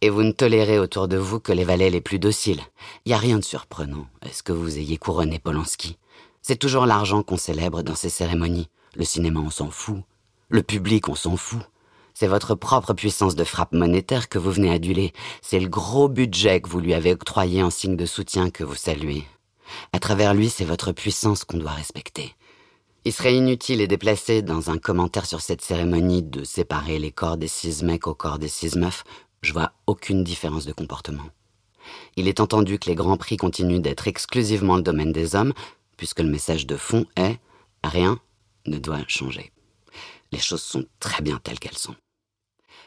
Et 0.00 0.10
vous 0.10 0.22
ne 0.22 0.32
tolérez 0.32 0.78
autour 0.78 1.08
de 1.08 1.16
vous 1.16 1.40
que 1.40 1.52
les 1.52 1.64
valets 1.64 1.90
les 1.90 2.00
plus 2.00 2.18
dociles. 2.18 2.62
Il 3.04 3.10
Y 3.10 3.14
a 3.14 3.18
rien 3.18 3.38
de 3.38 3.44
surprenant 3.44 4.06
est 4.24 4.32
ce 4.32 4.42
que 4.42 4.52
vous 4.52 4.78
ayez 4.78 4.96
couronné 4.96 5.38
Polanski. 5.38 5.98
C'est 6.42 6.56
toujours 6.56 6.86
l'argent 6.86 7.22
qu'on 7.22 7.36
célèbre 7.36 7.82
dans 7.82 7.94
ces 7.94 8.08
cérémonies. 8.08 8.68
Le 8.94 9.04
cinéma, 9.04 9.40
on 9.40 9.50
s'en 9.50 9.70
fout. 9.70 10.02
Le 10.48 10.62
public, 10.62 11.08
on 11.08 11.14
s'en 11.14 11.36
fout. 11.36 11.60
C'est 12.14 12.26
votre 12.26 12.54
propre 12.54 12.94
puissance 12.94 13.36
de 13.36 13.44
frappe 13.44 13.72
monétaire 13.72 14.28
que 14.28 14.38
vous 14.38 14.50
venez 14.50 14.72
aduler. 14.72 15.12
C'est 15.40 15.60
le 15.60 15.68
gros 15.68 16.08
budget 16.08 16.60
que 16.60 16.68
vous 16.68 16.80
lui 16.80 16.94
avez 16.94 17.12
octroyé 17.12 17.62
en 17.62 17.70
signe 17.70 17.96
de 17.96 18.06
soutien 18.06 18.50
que 18.50 18.64
vous 18.64 18.74
saluez. 18.74 19.24
À 19.92 19.98
travers 20.00 20.34
lui, 20.34 20.48
c'est 20.48 20.64
votre 20.64 20.92
puissance 20.92 21.44
qu'on 21.44 21.58
doit 21.58 21.70
respecter. 21.70 22.34
Il 23.04 23.12
serait 23.12 23.36
inutile 23.36 23.80
et 23.80 23.86
déplacé 23.86 24.42
dans 24.42 24.70
un 24.70 24.78
commentaire 24.78 25.26
sur 25.26 25.40
cette 25.40 25.62
cérémonie 25.62 26.22
de 26.22 26.44
séparer 26.44 26.98
les 26.98 27.12
corps 27.12 27.36
des 27.36 27.48
six 27.48 27.82
mecs 27.82 28.06
au 28.06 28.14
corps 28.14 28.38
des 28.38 28.48
six 28.48 28.74
meufs 28.74 29.04
je 29.42 29.52
vois 29.52 29.72
aucune 29.86 30.24
différence 30.24 30.66
de 30.66 30.72
comportement. 30.72 31.30
Il 32.16 32.28
est 32.28 32.40
entendu 32.40 32.78
que 32.78 32.88
les 32.88 32.94
grands 32.94 33.16
prix 33.16 33.36
continuent 33.36 33.80
d'être 33.80 34.08
exclusivement 34.08 34.76
le 34.76 34.82
domaine 34.82 35.12
des 35.12 35.34
hommes, 35.34 35.52
puisque 35.96 36.20
le 36.20 36.28
message 36.28 36.66
de 36.66 36.76
fond 36.76 37.06
est 37.16 37.38
rien 37.84 38.20
ne 38.66 38.78
doit 38.78 38.98
changer. 39.06 39.52
Les 40.32 40.38
choses 40.38 40.62
sont 40.62 40.84
très 41.00 41.22
bien 41.22 41.40
telles 41.42 41.58
qu'elles 41.58 41.78
sont. 41.78 41.96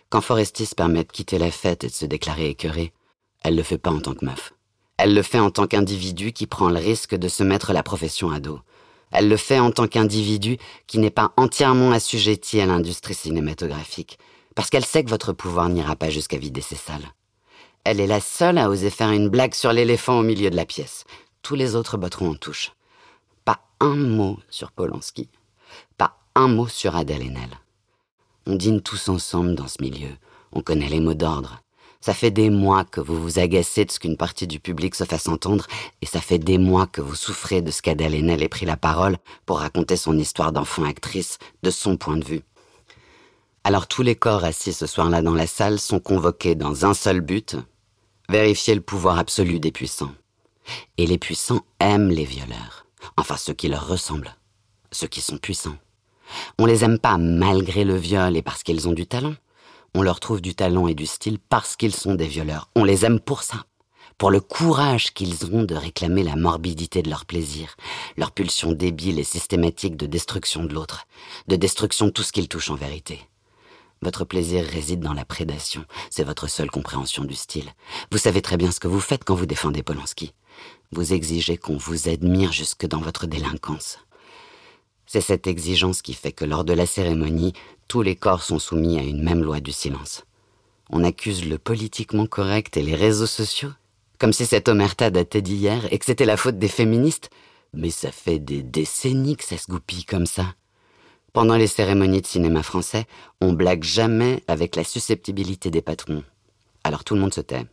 Quand 0.10 0.22
Forestis 0.22 0.75
permet 0.75 1.03
de 1.03 1.12
quitter 1.12 1.38
la 1.38 1.51
fête 1.51 1.84
et 1.84 1.88
de 1.88 1.93
se 1.93 2.05
déclarer 2.05 2.50
écœurée, 2.50 2.93
elle 3.43 3.55
le 3.55 3.63
fait 3.63 3.77
pas 3.77 3.91
en 3.91 4.00
tant 4.00 4.13
que 4.13 4.25
meuf. 4.25 4.53
Elle 4.98 5.15
le 5.15 5.24
fait 5.24 5.39
en 5.39 5.50
tant 5.50 5.65
qu'individu 5.65 6.31
qui 6.31 6.46
prend 6.46 6.70
le 6.70 6.77
risque 6.77 7.15
de 7.15 7.27
se 7.27 7.43
mettre 7.43 7.74
la 7.74 7.81
profession 7.81 8.29
à 8.29 8.39
dos. 8.39 8.60
Elle 9.12 9.29
le 9.29 9.38
fait 9.38 9.60
en 9.60 9.72
tant 9.72 9.88
qu'individu 9.88 10.58
qui 10.86 11.00
n'est 11.00 11.10
pas 11.10 11.34
entièrement 11.38 11.91
assujetti 11.91 12.62
à 12.62 12.65
l'industrie 12.65 13.15
cinématographique, 13.15 14.20
parce 14.55 14.70
qu'elle 14.70 14.86
sait 14.86 15.03
que 15.03 15.10
votre 15.10 15.34
pouvoir 15.34 15.70
n'ira 15.70 15.96
pas 15.96 16.10
jusqu'à 16.10 16.38
vider 16.38 16.62
ses 16.62 16.75
salles. 16.75 17.13
Elle 17.84 18.00
est 18.00 18.08
la 18.08 18.22
seule 18.22 18.58
à 18.58 18.70
oser 18.70 18.89
faire 18.89 19.12
une 19.12 19.29
blague 19.29 19.53
sur 19.53 19.74
l'éléphant 19.74 20.20
au 20.20 20.24
milieu 20.24 20.50
de 20.50 20.55
la 20.55 20.65
pièce. 20.65 21.05
Tous 21.41 21.55
les 21.55 21.75
autres 21.75 21.98
botteront 21.98 22.31
en 22.31 22.36
touche. 22.36 22.74
Pas 23.43 23.62
un 23.79 23.96
mot 23.96 24.38
sur 24.50 24.72
Polanski. 24.72 25.29
Pas 25.98 26.17
un 26.36 26.48
mot 26.48 26.67
sur 26.67 26.96
Adèle 26.96 27.24
Haenel. 27.24 27.50
On 28.46 28.55
dîne 28.55 28.81
tous 28.81 29.10
ensemble 29.10 29.55
dans 29.55 29.67
ce 29.67 29.81
milieu. 29.81 30.12
On 30.51 30.62
connaît 30.62 30.89
les 30.89 31.00
mots 31.00 31.13
d'ordre. 31.15 31.62
Ça 32.01 32.15
fait 32.15 32.31
des 32.31 32.50
mois 32.50 32.84
que 32.84 33.00
vous 33.00 33.22
vous 33.22 33.38
agacez 33.38 33.86
de 33.86 33.91
ce 33.91 34.00
qu'une 34.00 34.17
partie 34.17 34.48
du 34.48 34.60
public 34.60 34.96
se 34.96 35.03
fasse 35.03 35.27
entendre, 35.27 35.67
et 36.01 36.08
ça 36.08 36.20
fait 36.20 36.39
des 36.39 36.58
mois 36.58 36.88
que 36.88 37.00
vous 37.00 37.13
souffrez 37.13 37.62
de 37.62 37.70
ce 37.70 37.84
qu'Adèle 37.84 38.15
Haenel 38.15 38.41
ait 38.41 38.50
pris 38.50 38.65
la 38.65 38.75
parole 38.75 39.17
pour 39.46 39.60
raconter 39.60 39.96
son 39.96 40.17
histoire 40.17 40.51
d'enfant 40.51 40.84
actrice 40.84 41.38
de 41.62 41.70
son 41.70 41.98
point 41.98 42.17
de 42.17 42.25
vue. 42.25 42.41
Alors 43.63 43.88
tous 43.88 44.01
les 44.01 44.15
corps 44.15 44.44
assis 44.44 44.74
ce 44.74 44.88
soir-là 44.88 45.22
dans 45.22 45.36
la 45.36 45.46
salle 45.46 45.80
sont 45.80 46.00
convoqués 46.00 46.56
dans 46.56 46.84
un 46.86 46.96
seul 46.96 47.22
but, 47.22 47.56
vérifier 48.27 48.74
le 48.74 48.82
pouvoir 48.82 49.20
absolu 49.20 49.60
des 49.60 49.72
puissants. 49.72 50.15
Et 50.98 51.06
les 51.06 51.20
puissants 51.20 51.62
aiment 51.80 52.10
les 52.10 52.25
violeurs, 52.25 52.88
enfin 53.18 53.38
ceux 53.38 53.53
qui 53.53 53.68
leur 53.68 53.88
ressemblent, 53.88 54.36
ceux 54.91 55.08
qui 55.08 55.22
sont 55.22 55.38
puissants. 55.38 55.77
On 56.58 56.65
les 56.65 56.84
aime 56.84 56.98
pas 56.98 57.20
malgré 57.20 57.84
le 57.84 57.96
viol 57.96 58.36
et 58.36 58.41
parce 58.41 58.63
qu'ils 58.63 58.88
ont 58.88 58.94
du 58.94 59.06
talent. 59.06 59.36
On 59.94 60.01
leur 60.01 60.20
trouve 60.20 60.41
du 60.41 60.56
talent 60.56 60.88
et 60.88 60.96
du 60.96 61.06
style 61.06 61.38
parce 61.38 61.75
qu'ils 61.75 61.96
sont 61.96 62.15
des 62.15 62.27
violeurs. 62.27 62.70
On 62.75 62.84
les 62.84 63.06
aime 63.06 63.20
pour 63.20 63.44
ça, 63.44 63.65
pour 64.18 64.32
le 64.32 64.39
courage 64.39 65.13
qu'ils 65.13 65.53
ont 65.53 65.63
de 65.63 65.75
réclamer 65.75 66.24
la 66.24 66.36
morbidité 66.36 67.03
de 67.03 67.12
leur 67.12 67.25
plaisir, 67.25 67.75
leur 68.18 68.32
pulsion 68.32 68.72
débile 68.72 69.20
et 69.20 69.24
systématique 69.24 69.98
de 69.98 70.08
destruction 70.08 70.63
de 70.63 70.74
l'autre, 70.74 71.06
de 71.48 71.58
destruction 71.58 72.08
de 72.08 72.12
tout 72.12 72.24
ce 72.24 72.32
qu'ils 72.32 72.48
touchent 72.48 72.72
en 72.72 72.75
vérité. 72.75 73.20
Votre 74.03 74.25
plaisir 74.25 74.65
réside 74.65 75.01
dans 75.01 75.13
la 75.13 75.25
prédation. 75.25 75.86
C'est 76.10 76.24
votre 76.24 76.50
seule 76.50 76.72
compréhension 76.72 77.24
du 77.24 77.36
style. 77.36 77.72
Vous 78.12 78.17
savez 78.17 78.41
très 78.41 78.58
bien 78.58 78.72
ce 78.72 78.79
que 78.79 78.88
vous 78.88 79.00
faites 79.00 79.24
quand 79.24 79.36
vous 79.36 79.46
défendez 79.46 79.84
Polanski. 79.84 80.34
Vous 80.91 81.13
exigez 81.13 81.58
qu'on 81.58 81.77
vous 81.77 82.10
admire 82.10 82.51
jusque 82.51 82.88
dans 82.88 83.00
votre 83.00 83.27
délinquance. 83.27 84.00
C'est 85.05 85.22
cette 85.22 85.46
exigence 85.46 86.01
qui 86.01 86.13
fait 86.13 86.31
que 86.31 86.46
lors 86.46 86.63
de 86.63 86.74
la 86.74 86.88
cérémonie, 86.88 87.53
tous 87.88 88.01
les 88.01 88.15
corps 88.15 88.41
sont 88.41 88.60
soumis 88.60 88.98
à 88.98 89.03
une 89.03 89.24
même 89.24 89.43
loi 89.43 89.60
du 89.60 89.72
silence. 89.72 90.24
On 90.89 91.03
accuse 91.03 91.48
le 91.48 91.60
politiquement 91.60 92.25
correct 92.25 92.77
et 92.77 92.81
les 92.81 92.96
réseaux 92.96 93.27
sociaux, 93.27 93.72
comme 94.17 94.34
si 94.34 94.48
cette 94.48 94.67
omerta 94.67 95.12
datait 95.12 95.43
d'hier 95.43 95.86
et 95.91 96.00
que 96.00 96.05
c'était 96.05 96.25
la 96.25 96.38
faute 96.38 96.58
des 96.58 96.67
féministes. 96.70 97.29
Mais 97.74 97.91
ça 97.91 98.12
fait 98.12 98.39
des 98.39 98.63
décennies 98.63 99.38
que 99.38 99.43
ça 99.43 99.58
se 99.58 99.67
goupille 99.67 100.05
comme 100.05 100.25
ça. 100.25 100.55
Pendant 101.33 101.55
les 101.55 101.67
cérémonies 101.67 102.21
de 102.21 102.27
cinéma 102.27 102.61
français, 102.61 103.05
on 103.39 103.53
blague 103.53 103.83
jamais 103.83 104.43
avec 104.47 104.75
la 104.75 104.83
susceptibilité 104.83 105.71
des 105.71 105.81
patrons. 105.81 106.23
Alors 106.83 107.05
tout 107.05 107.15
le 107.15 107.21
monde 107.21 107.33
se 107.33 107.39
tait. 107.39 107.65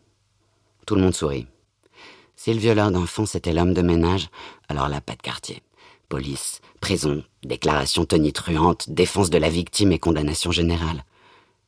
Tout 0.87 0.95
le 0.95 1.03
monde 1.03 1.15
sourit. 1.15 1.47
Si 2.37 2.55
le 2.55 2.61
violeur 2.61 2.93
d'enfants 2.93 3.27
c'était 3.27 3.53
l'homme 3.53 3.75
de 3.75 3.83
ménage, 3.83 4.29
alors 4.69 4.89
là, 4.89 5.01
pas 5.01 5.17
de 5.17 5.23
quartier. 5.23 5.63
Police, 6.09 6.61
prison, 6.81 7.25
déclaration 7.43 8.05
tonitruante, 8.05 8.91
défense 8.91 9.29
de 9.29 9.39
la 9.39 9.51
victime 9.51 9.91
et 9.91 9.99
condamnation 9.99 10.53
générale. 10.53 11.05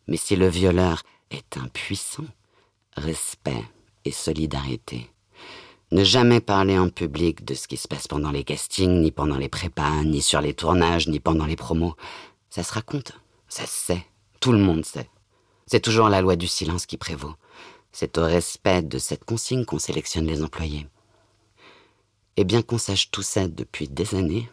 Mais 0.06 0.16
si 0.16 0.36
le 0.36 0.46
violeur 0.46 1.02
est 1.32 1.56
impuissant, 1.56 2.24
respect 2.96 3.64
et 4.04 4.12
solidarité. 4.12 5.10
Ne 5.92 6.04
jamais 6.04 6.40
parler 6.40 6.78
en 6.78 6.88
public 6.88 7.44
de 7.44 7.54
ce 7.54 7.66
qui 7.66 7.76
se 7.76 7.88
passe 7.88 8.06
pendant 8.06 8.30
les 8.30 8.44
castings, 8.44 9.00
ni 9.00 9.10
pendant 9.10 9.38
les 9.38 9.48
prépas, 9.48 10.04
ni 10.04 10.22
sur 10.22 10.40
les 10.40 10.54
tournages, 10.54 11.08
ni 11.08 11.18
pendant 11.18 11.46
les 11.46 11.56
promos. 11.56 11.96
Ça 12.48 12.62
se 12.62 12.72
raconte, 12.72 13.12
ça 13.48 13.66
se 13.66 13.86
sait, 13.86 14.06
tout 14.38 14.52
le 14.52 14.58
monde 14.58 14.84
sait. 14.84 15.10
C'est 15.66 15.80
toujours 15.80 16.08
la 16.08 16.20
loi 16.20 16.36
du 16.36 16.46
silence 16.46 16.86
qui 16.86 16.96
prévaut. 16.96 17.34
C'est 17.90 18.18
au 18.18 18.22
respect 18.22 18.82
de 18.82 18.98
cette 18.98 19.24
consigne 19.24 19.64
qu'on 19.64 19.80
sélectionne 19.80 20.26
les 20.26 20.44
employés. 20.44 20.86
Et 22.36 22.44
bien 22.44 22.62
qu'on 22.62 22.78
sache 22.78 23.10
tout 23.10 23.22
ça 23.22 23.48
depuis 23.48 23.88
des 23.88 24.14
années, 24.14 24.48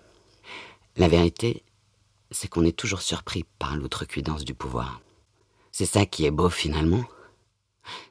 la 0.96 1.08
vérité, 1.08 1.62
c'est 2.32 2.48
qu'on 2.48 2.66
est 2.66 2.76
toujours 2.76 3.02
surpris 3.02 3.46
par 3.60 3.76
l'outrecuidance 3.78 4.44
du 4.44 4.56
pouvoir. 4.56 5.02
C'est 5.72 5.86
ça 5.86 6.08
qui 6.08 6.26
est 6.26 6.32
beau 6.32 6.50
finalement. 6.50 7.04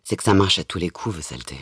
C'est 0.04 0.16
que 0.16 0.22
ça 0.22 0.32
marche 0.32 0.60
à 0.60 0.64
tous 0.64 0.78
les 0.78 0.90
coups, 0.90 1.16
vous 1.16 1.22
saleté 1.22 1.58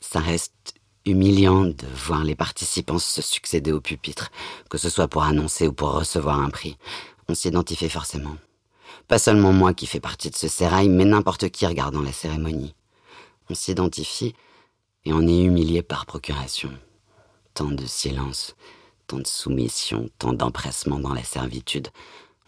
ça 0.00 0.20
reste 0.20 0.74
humiliant 1.04 1.64
de 1.64 1.86
voir 1.94 2.24
les 2.24 2.34
participants 2.34 2.98
se 2.98 3.22
succéder 3.22 3.72
au 3.72 3.80
pupitre, 3.80 4.30
que 4.68 4.78
ce 4.78 4.90
soit 4.90 5.08
pour 5.08 5.22
annoncer 5.22 5.68
ou 5.68 5.72
pour 5.72 5.92
recevoir 5.92 6.40
un 6.40 6.50
prix. 6.50 6.76
On 7.28 7.34
s'identifie 7.34 7.88
forcément. 7.88 8.36
Pas 9.08 9.18
seulement 9.18 9.52
moi 9.52 9.72
qui 9.72 9.86
fais 9.86 10.00
partie 10.00 10.30
de 10.30 10.36
ce 10.36 10.48
sérail, 10.48 10.88
mais 10.88 11.04
n'importe 11.04 11.48
qui 11.50 11.66
regardant 11.66 12.02
la 12.02 12.12
cérémonie. 12.12 12.74
On 13.48 13.54
s'identifie 13.54 14.34
et 15.04 15.12
on 15.12 15.26
est 15.26 15.44
humilié 15.44 15.82
par 15.82 16.06
procuration. 16.06 16.72
Tant 17.54 17.70
de 17.70 17.86
silence, 17.86 18.56
tant 19.06 19.18
de 19.18 19.26
soumission, 19.26 20.10
tant 20.18 20.32
d'empressement 20.32 20.98
dans 20.98 21.14
la 21.14 21.22
servitude. 21.22 21.88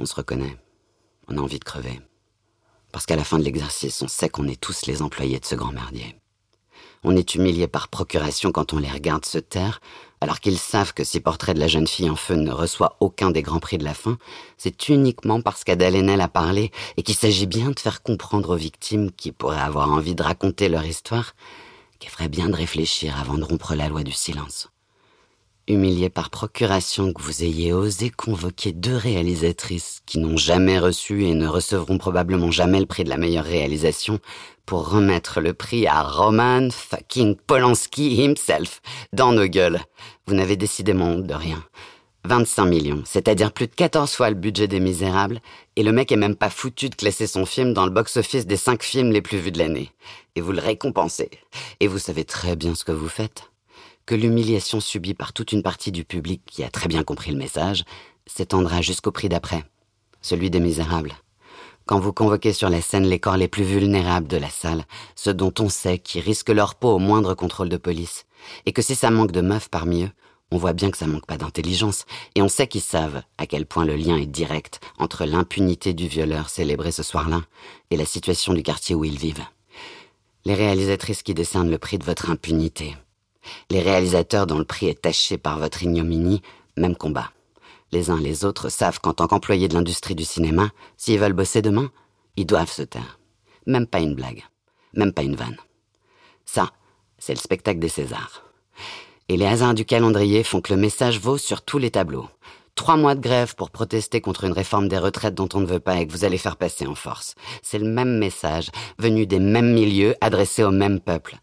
On 0.00 0.06
se 0.06 0.14
reconnaît. 0.14 0.56
On 1.28 1.38
a 1.38 1.40
envie 1.40 1.60
de 1.60 1.64
crever. 1.64 2.00
Parce 2.90 3.06
qu'à 3.06 3.16
la 3.16 3.24
fin 3.24 3.38
de 3.38 3.44
l'exercice, 3.44 4.02
on 4.02 4.08
sait 4.08 4.28
qu'on 4.28 4.48
est 4.48 4.60
tous 4.60 4.86
les 4.86 5.02
employés 5.02 5.38
de 5.38 5.44
ce 5.44 5.54
grand 5.54 5.72
merdier. 5.72 6.16
On 7.04 7.16
est 7.16 7.34
humilié 7.34 7.68
par 7.68 7.88
procuration 7.88 8.52
quand 8.52 8.72
on 8.72 8.78
les 8.78 8.90
regarde 8.90 9.24
se 9.24 9.38
taire, 9.38 9.80
alors 10.20 10.40
qu'ils 10.40 10.58
savent 10.58 10.92
que 10.94 11.04
si 11.04 11.20
Portrait 11.20 11.54
de 11.54 11.60
la 11.60 11.68
jeune 11.68 11.86
fille 11.86 12.10
en 12.10 12.16
feu 12.16 12.34
ne 12.34 12.50
reçoit 12.50 12.96
aucun 13.00 13.30
des 13.30 13.42
grands 13.42 13.60
prix 13.60 13.78
de 13.78 13.84
la 13.84 13.94
fin, 13.94 14.18
c'est 14.56 14.88
uniquement 14.88 15.40
parce 15.40 15.64
qu'Adèle 15.64 16.20
a 16.20 16.28
parlé 16.28 16.72
et 16.96 17.02
qu'il 17.02 17.14
s'agit 17.14 17.46
bien 17.46 17.70
de 17.70 17.78
faire 17.78 18.02
comprendre 18.02 18.50
aux 18.54 18.56
victimes 18.56 19.12
qui 19.12 19.32
pourraient 19.32 19.60
avoir 19.60 19.90
envie 19.90 20.14
de 20.14 20.22
raconter 20.22 20.68
leur 20.68 20.84
histoire 20.84 21.34
qu'elles 21.98 22.10
ferait 22.10 22.28
bien 22.28 22.48
de 22.48 22.56
réfléchir 22.56 23.18
avant 23.18 23.38
de 23.38 23.44
rompre 23.44 23.74
la 23.74 23.88
loi 23.88 24.02
du 24.02 24.12
silence. 24.12 24.68
Humilié 25.68 26.08
par 26.08 26.30
procuration 26.30 27.12
que 27.12 27.22
vous 27.22 27.44
ayez 27.44 27.72
osé 27.72 28.10
convoquer 28.10 28.72
deux 28.72 28.96
réalisatrices 28.96 30.00
qui 30.06 30.18
n'ont 30.18 30.36
jamais 30.36 30.78
reçu 30.78 31.24
et 31.24 31.34
ne 31.34 31.46
recevront 31.46 31.98
probablement 31.98 32.50
jamais 32.50 32.80
le 32.80 32.86
prix 32.86 33.04
de 33.04 33.10
la 33.10 33.18
meilleure 33.18 33.44
réalisation 33.44 34.18
pour 34.66 34.90
remettre 34.90 35.40
le 35.40 35.54
prix 35.54 35.86
à 35.86 36.02
Roman 36.02 36.68
fucking 36.70 37.36
Polanski 37.36 38.22
himself 38.22 38.80
dans 39.12 39.32
nos 39.32 39.46
gueules. 39.46 39.80
Vous 40.26 40.34
n'avez 40.34 40.56
décidément 40.56 41.06
honte 41.06 41.26
de 41.26 41.34
rien. 41.34 41.62
25 42.24 42.66
millions, 42.66 43.02
c'est-à-dire 43.06 43.52
plus 43.52 43.68
de 43.68 43.74
14 43.74 44.12
fois 44.12 44.28
le 44.28 44.36
budget 44.36 44.68
des 44.68 44.80
Misérables, 44.80 45.40
et 45.76 45.82
le 45.82 45.92
mec 45.92 46.12
est 46.12 46.16
même 46.16 46.36
pas 46.36 46.50
foutu 46.50 46.90
de 46.90 46.94
classer 46.94 47.26
son 47.26 47.46
film 47.46 47.72
dans 47.72 47.86
le 47.86 47.90
box-office 47.90 48.46
des 48.46 48.56
5 48.56 48.82
films 48.82 49.12
les 49.12 49.22
plus 49.22 49.38
vus 49.38 49.52
de 49.52 49.58
l'année. 49.58 49.92
Et 50.34 50.40
vous 50.40 50.52
le 50.52 50.60
récompensez. 50.60 51.30
Et 51.80 51.86
vous 51.86 51.98
savez 51.98 52.24
très 52.24 52.56
bien 52.56 52.74
ce 52.74 52.84
que 52.84 52.92
vous 52.92 53.08
faites 53.08 53.50
que 54.08 54.14
l'humiliation 54.14 54.80
subie 54.80 55.12
par 55.12 55.34
toute 55.34 55.52
une 55.52 55.62
partie 55.62 55.92
du 55.92 56.02
public 56.02 56.40
qui 56.46 56.64
a 56.64 56.70
très 56.70 56.88
bien 56.88 57.04
compris 57.04 57.30
le 57.30 57.36
message 57.36 57.84
s'étendra 58.24 58.80
jusqu'au 58.80 59.12
prix 59.12 59.28
d'après, 59.28 59.64
celui 60.22 60.48
des 60.48 60.60
misérables. 60.60 61.12
Quand 61.84 62.00
vous 62.00 62.14
convoquez 62.14 62.54
sur 62.54 62.70
la 62.70 62.80
scène 62.80 63.04
les 63.04 63.18
corps 63.18 63.36
les 63.36 63.48
plus 63.48 63.64
vulnérables 63.64 64.26
de 64.26 64.38
la 64.38 64.48
salle, 64.48 64.86
ceux 65.14 65.34
dont 65.34 65.52
on 65.58 65.68
sait 65.68 65.98
qu'ils 65.98 66.22
risquent 66.22 66.48
leur 66.48 66.76
peau 66.76 66.94
au 66.94 66.98
moindre 66.98 67.34
contrôle 67.34 67.68
de 67.68 67.76
police, 67.76 68.24
et 68.64 68.72
que 68.72 68.80
si 68.80 68.94
ça 68.94 69.10
manque 69.10 69.30
de 69.30 69.42
meufs 69.42 69.68
parmi 69.68 70.04
eux, 70.04 70.10
on 70.50 70.56
voit 70.56 70.72
bien 70.72 70.90
que 70.90 70.96
ça 70.96 71.06
manque 71.06 71.26
pas 71.26 71.36
d'intelligence, 71.36 72.06
et 72.34 72.40
on 72.40 72.48
sait 72.48 72.66
qu'ils 72.66 72.80
savent 72.80 73.22
à 73.36 73.46
quel 73.46 73.66
point 73.66 73.84
le 73.84 73.96
lien 73.96 74.16
est 74.16 74.24
direct 74.24 74.80
entre 74.96 75.26
l'impunité 75.26 75.92
du 75.92 76.08
violeur 76.08 76.48
célébré 76.48 76.92
ce 76.92 77.02
soir-là 77.02 77.42
et 77.90 77.98
la 77.98 78.06
situation 78.06 78.54
du 78.54 78.62
quartier 78.62 78.94
où 78.94 79.04
ils 79.04 79.18
vivent. 79.18 79.44
Les 80.46 80.54
réalisatrices 80.54 81.22
qui 81.22 81.34
décernent 81.34 81.70
le 81.70 81.76
prix 81.76 81.98
de 81.98 82.04
votre 82.04 82.30
impunité, 82.30 82.96
les 83.70 83.80
réalisateurs 83.80 84.46
dont 84.46 84.58
le 84.58 84.64
prix 84.64 84.88
est 84.88 85.02
taché 85.02 85.38
par 85.38 85.58
votre 85.58 85.82
ignominie, 85.82 86.42
même 86.76 86.96
combat. 86.96 87.30
Les 87.90 88.10
uns 88.10 88.20
les 88.20 88.44
autres 88.44 88.68
savent 88.68 89.00
qu'en 89.00 89.14
tant 89.14 89.26
qu'employés 89.26 89.68
de 89.68 89.74
l'industrie 89.74 90.14
du 90.14 90.24
cinéma, 90.24 90.70
s'ils 90.96 91.18
veulent 91.18 91.32
bosser 91.32 91.62
demain, 91.62 91.90
ils 92.36 92.46
doivent 92.46 92.70
se 92.70 92.82
taire. 92.82 93.18
Même 93.66 93.86
pas 93.86 94.00
une 94.00 94.14
blague. 94.14 94.44
Même 94.94 95.12
pas 95.12 95.22
une 95.22 95.36
vanne. 95.36 95.56
Ça, 96.44 96.70
c'est 97.18 97.34
le 97.34 97.38
spectacle 97.38 97.80
des 97.80 97.88
Césars. 97.88 98.44
Et 99.28 99.36
les 99.36 99.46
hasards 99.46 99.74
du 99.74 99.84
calendrier 99.84 100.42
font 100.42 100.60
que 100.60 100.72
le 100.72 100.80
message 100.80 101.20
vaut 101.20 101.38
sur 101.38 101.62
tous 101.62 101.78
les 101.78 101.90
tableaux. 101.90 102.28
Trois 102.74 102.96
mois 102.96 103.14
de 103.14 103.20
grève 103.20 103.54
pour 103.56 103.70
protester 103.70 104.20
contre 104.20 104.44
une 104.44 104.52
réforme 104.52 104.88
des 104.88 104.98
retraites 104.98 105.34
dont 105.34 105.48
on 105.52 105.60
ne 105.60 105.66
veut 105.66 105.80
pas 105.80 106.00
et 106.00 106.06
que 106.06 106.12
vous 106.12 106.24
allez 106.24 106.38
faire 106.38 106.56
passer 106.56 106.86
en 106.86 106.94
force. 106.94 107.34
C'est 107.62 107.78
le 107.78 107.88
même 107.88 108.18
message, 108.18 108.70
venu 108.98 109.26
des 109.26 109.40
mêmes 109.40 109.72
milieux, 109.74 110.14
adressé 110.20 110.62
au 110.62 110.70
même 110.70 111.00
peuple. 111.00 111.38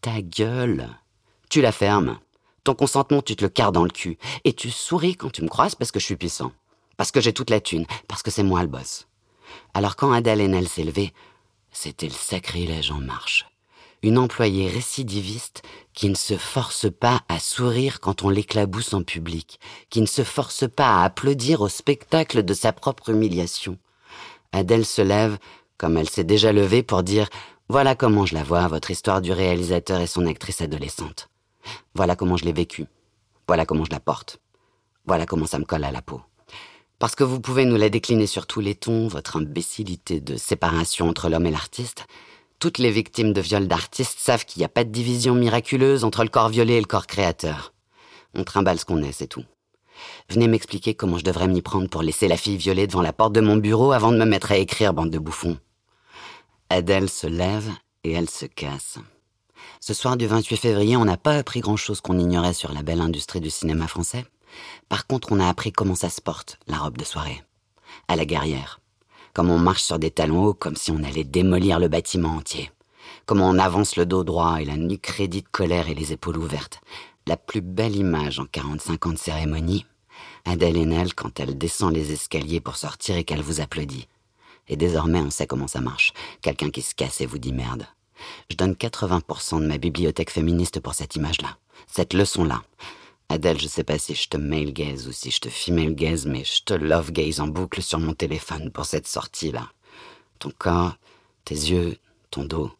Ta 0.00 0.22
gueule 0.22 0.88
tu 1.48 1.60
la 1.60 1.72
fermes. 1.72 2.18
Ton 2.64 2.74
consentement, 2.74 3.22
tu 3.22 3.36
te 3.36 3.44
le 3.44 3.48
carres 3.48 3.72
dans 3.72 3.84
le 3.84 3.90
cul. 3.90 4.18
Et 4.44 4.52
tu 4.52 4.70
souris 4.70 5.16
quand 5.16 5.30
tu 5.30 5.42
me 5.42 5.48
croises 5.48 5.74
parce 5.74 5.92
que 5.92 6.00
je 6.00 6.04
suis 6.04 6.16
puissant. 6.16 6.52
Parce 6.96 7.12
que 7.12 7.20
j'ai 7.20 7.32
toute 7.32 7.50
la 7.50 7.60
thune. 7.60 7.86
Parce 8.08 8.22
que 8.22 8.30
c'est 8.30 8.42
moi 8.42 8.62
le 8.62 8.68
boss. 8.68 9.06
Alors 9.74 9.96
quand 9.96 10.12
Adèle 10.12 10.40
Haenel 10.40 10.68
s'est 10.68 10.82
levée, 10.82 11.12
c'était 11.70 12.08
le 12.08 12.12
sacrilège 12.12 12.90
en 12.90 13.00
marche. 13.00 13.46
Une 14.02 14.18
employée 14.18 14.68
récidiviste 14.68 15.62
qui 15.92 16.08
ne 16.08 16.14
se 16.14 16.36
force 16.36 16.90
pas 16.90 17.20
à 17.28 17.38
sourire 17.38 18.00
quand 18.00 18.24
on 18.24 18.30
l'éclabousse 18.30 18.94
en 18.94 19.02
public, 19.02 19.58
qui 19.88 20.00
ne 20.00 20.06
se 20.06 20.24
force 20.24 20.68
pas 20.68 20.96
à 20.96 21.04
applaudir 21.04 21.60
au 21.60 21.68
spectacle 21.68 22.42
de 22.42 22.54
sa 22.54 22.72
propre 22.72 23.10
humiliation. 23.10 23.78
Adèle 24.52 24.86
se 24.86 25.02
lève, 25.02 25.38
comme 25.78 25.96
elle 25.96 26.08
s'est 26.08 26.24
déjà 26.24 26.52
levée, 26.52 26.82
pour 26.82 27.02
dire 27.02 27.28
Voilà 27.68 27.94
comment 27.94 28.26
je 28.26 28.34
la 28.34 28.42
vois, 28.42 28.68
votre 28.68 28.90
histoire 28.90 29.20
du 29.20 29.32
réalisateur 29.32 30.00
et 30.00 30.06
son 30.06 30.26
actrice 30.26 30.60
adolescente. 30.60 31.28
Voilà 31.94 32.16
comment 32.16 32.36
je 32.36 32.44
l'ai 32.44 32.52
vécu. 32.52 32.86
Voilà 33.48 33.66
comment 33.66 33.84
je 33.84 33.90
la 33.90 34.00
porte. 34.00 34.40
Voilà 35.06 35.26
comment 35.26 35.46
ça 35.46 35.58
me 35.58 35.64
colle 35.64 35.84
à 35.84 35.92
la 35.92 36.02
peau. 36.02 36.20
Parce 36.98 37.14
que 37.14 37.24
vous 37.24 37.40
pouvez 37.40 37.64
nous 37.64 37.76
la 37.76 37.90
décliner 37.90 38.26
sur 38.26 38.46
tous 38.46 38.60
les 38.60 38.74
tons, 38.74 39.06
votre 39.08 39.36
imbécilité 39.36 40.20
de 40.20 40.36
séparation 40.36 41.08
entre 41.08 41.28
l'homme 41.28 41.46
et 41.46 41.50
l'artiste. 41.50 42.06
Toutes 42.58 42.78
les 42.78 42.90
victimes 42.90 43.34
de 43.34 43.40
viol 43.40 43.68
d'artistes 43.68 44.18
savent 44.18 44.46
qu'il 44.46 44.60
n'y 44.60 44.64
a 44.64 44.70
pas 44.70 44.84
de 44.84 44.90
division 44.90 45.34
miraculeuse 45.34 46.04
entre 46.04 46.22
le 46.22 46.30
corps 46.30 46.48
violé 46.48 46.74
et 46.74 46.80
le 46.80 46.86
corps 46.86 47.06
créateur. 47.06 47.74
On 48.34 48.44
trimballe 48.44 48.78
ce 48.78 48.86
qu'on 48.86 49.02
est, 49.02 49.12
c'est 49.12 49.26
tout. 49.26 49.44
Venez 50.30 50.48
m'expliquer 50.48 50.94
comment 50.94 51.18
je 51.18 51.24
devrais 51.24 51.48
m'y 51.48 51.62
prendre 51.62 51.88
pour 51.88 52.02
laisser 52.02 52.28
la 52.28 52.36
fille 52.36 52.56
violée 52.56 52.86
devant 52.86 53.02
la 53.02 53.12
porte 53.12 53.32
de 53.32 53.40
mon 53.40 53.56
bureau 53.56 53.92
avant 53.92 54.12
de 54.12 54.18
me 54.18 54.24
mettre 54.24 54.52
à 54.52 54.56
écrire, 54.56 54.94
bande 54.94 55.10
de 55.10 55.18
bouffons. 55.18 55.58
Adèle 56.70 57.10
se 57.10 57.26
lève 57.26 57.70
et 58.04 58.12
elle 58.12 58.30
se 58.30 58.46
casse. 58.46 58.98
Ce 59.80 59.94
soir 59.94 60.16
du 60.16 60.26
28 60.26 60.56
février, 60.56 60.96
on 60.96 61.04
n'a 61.04 61.16
pas 61.16 61.36
appris 61.36 61.60
grand-chose 61.60 62.00
qu'on 62.00 62.18
ignorait 62.18 62.52
sur 62.52 62.72
la 62.72 62.82
belle 62.82 63.00
industrie 63.00 63.40
du 63.40 63.50
cinéma 63.50 63.86
français. 63.86 64.24
Par 64.88 65.06
contre, 65.06 65.32
on 65.32 65.40
a 65.40 65.48
appris 65.48 65.72
comment 65.72 65.94
ça 65.94 66.10
se 66.10 66.20
porte, 66.20 66.58
la 66.66 66.78
robe 66.78 66.98
de 66.98 67.04
soirée. 67.04 67.42
À 68.08 68.16
la 68.16 68.24
guerrière. 68.24 68.80
Comme 69.34 69.50
on 69.50 69.58
marche 69.58 69.82
sur 69.82 69.98
des 69.98 70.10
talons 70.10 70.44
hauts 70.44 70.54
comme 70.54 70.76
si 70.76 70.90
on 70.90 71.02
allait 71.02 71.24
démolir 71.24 71.78
le 71.78 71.88
bâtiment 71.88 72.36
entier. 72.36 72.70
Comment 73.26 73.48
on 73.48 73.58
avance 73.58 73.96
le 73.96 74.06
dos 74.06 74.24
droit 74.24 74.60
et 74.60 74.64
la 74.64 74.76
nuque 74.76 75.06
raidie 75.06 75.42
de 75.42 75.48
colère 75.48 75.88
et 75.88 75.94
les 75.94 76.12
épaules 76.12 76.38
ouvertes. 76.38 76.80
La 77.26 77.36
plus 77.36 77.60
belle 77.60 77.96
image 77.96 78.38
en 78.38 78.46
45 78.46 79.06
ans 79.06 79.12
de 79.12 79.18
cérémonie. 79.18 79.84
Adèle 80.44 80.76
Haenel 80.76 81.14
quand 81.14 81.40
elle 81.40 81.58
descend 81.58 81.92
les 81.92 82.12
escaliers 82.12 82.60
pour 82.60 82.76
sortir 82.76 83.16
et 83.16 83.24
qu'elle 83.24 83.42
vous 83.42 83.60
applaudit. 83.60 84.08
Et 84.68 84.76
désormais, 84.76 85.20
on 85.20 85.30
sait 85.30 85.46
comment 85.46 85.68
ça 85.68 85.80
marche. 85.80 86.12
Quelqu'un 86.40 86.70
qui 86.70 86.82
se 86.82 86.94
casse 86.94 87.20
et 87.20 87.26
vous 87.26 87.38
dit 87.38 87.52
merde. 87.52 87.86
Je 88.50 88.56
donne 88.56 88.72
80% 88.72 89.60
de 89.60 89.66
ma 89.66 89.78
bibliothèque 89.78 90.30
féministe 90.30 90.80
pour 90.80 90.94
cette 90.94 91.16
image-là. 91.16 91.56
Cette 91.86 92.14
leçon-là. 92.14 92.62
Adèle, 93.28 93.60
je 93.60 93.66
sais 93.66 93.84
pas 93.84 93.98
si 93.98 94.14
je 94.14 94.28
te 94.28 94.36
mail 94.36 94.72
gaze 94.72 95.08
ou 95.08 95.12
si 95.12 95.30
je 95.30 95.40
te 95.40 95.48
female 95.48 95.94
gaze, 95.94 96.26
mais 96.26 96.44
je 96.44 96.62
te 96.62 96.74
love 96.74 97.10
gaze 97.10 97.40
en 97.40 97.48
boucle 97.48 97.82
sur 97.82 97.98
mon 97.98 98.14
téléphone 98.14 98.70
pour 98.70 98.84
cette 98.84 99.08
sortie-là. 99.08 99.68
Ton 100.38 100.52
corps, 100.56 100.96
tes 101.44 101.54
yeux, 101.54 101.96
ton 102.30 102.44
dos, 102.44 102.70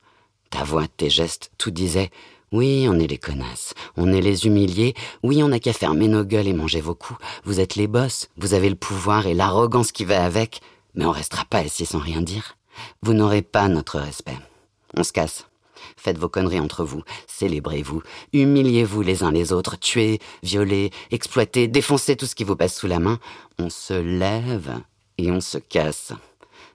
ta 0.51 0.63
voix, 0.63 0.87
tes 0.97 1.11
gestes, 1.11 1.51
tout 1.59 1.73
disait 1.73 2.11
oui, 2.53 2.87
on 2.89 2.99
est 2.99 3.09
les 3.09 3.19
connasses, 3.19 3.75
on 3.97 4.13
est 4.13 4.21
les 4.21 4.47
humiliés, 4.47 4.95
oui, 5.25 5.43
on 5.43 5.49
n'a 5.49 5.59
qu'à 5.59 5.73
fermer 5.73 6.07
nos 6.07 6.25
gueules 6.25 6.47
et 6.47 6.53
manger 6.53 6.81
vos 6.81 6.95
coups, 6.95 7.19
vous 7.45 7.59
êtes 7.59 7.75
les 7.75 7.89
boss, 7.89 8.29
vous 8.37 8.55
avez 8.55 8.69
le 8.69 8.77
pouvoir 8.77 9.27
et 9.27 9.35
l'arrogance 9.35 9.91
qui 9.91 10.05
va 10.05 10.25
avec, 10.25 10.61
mais 10.95 11.05
on 11.05 11.11
restera 11.11 11.45
pas 11.45 11.59
assis 11.59 11.87
sans 11.87 11.99
rien 11.99 12.23
dire. 12.23 12.57
Vous 13.03 13.15
n'aurez 13.15 13.43
pas 13.43 13.69
notre 13.69 13.99
respect. 13.99 14.39
On 14.97 15.05
se 15.05 15.13
casse. 15.13 15.47
Faites 15.97 16.19
vos 16.19 16.29
conneries 16.29 16.61
entre 16.61 16.85
vous, 16.85 17.03
célébrez-vous, 17.27 18.03
humiliez-vous 18.33 19.03
les 19.03 19.23
uns 19.23 19.31
les 19.31 19.53
autres, 19.53 19.79
tuez, 19.79 20.21
violez, 20.43 20.91
exploitez, 21.11 21.69
défoncez 21.69 22.17
tout 22.17 22.27
ce 22.27 22.35
qui 22.35 22.45
vous 22.45 22.57
passe 22.57 22.77
sous 22.77 22.87
la 22.87 22.99
main. 22.99 23.19
On 23.59 23.69
se 23.71 23.95
lève 23.95 24.81
et 25.19 25.31
on 25.31 25.41
se 25.41 25.59
casse. 25.59 26.13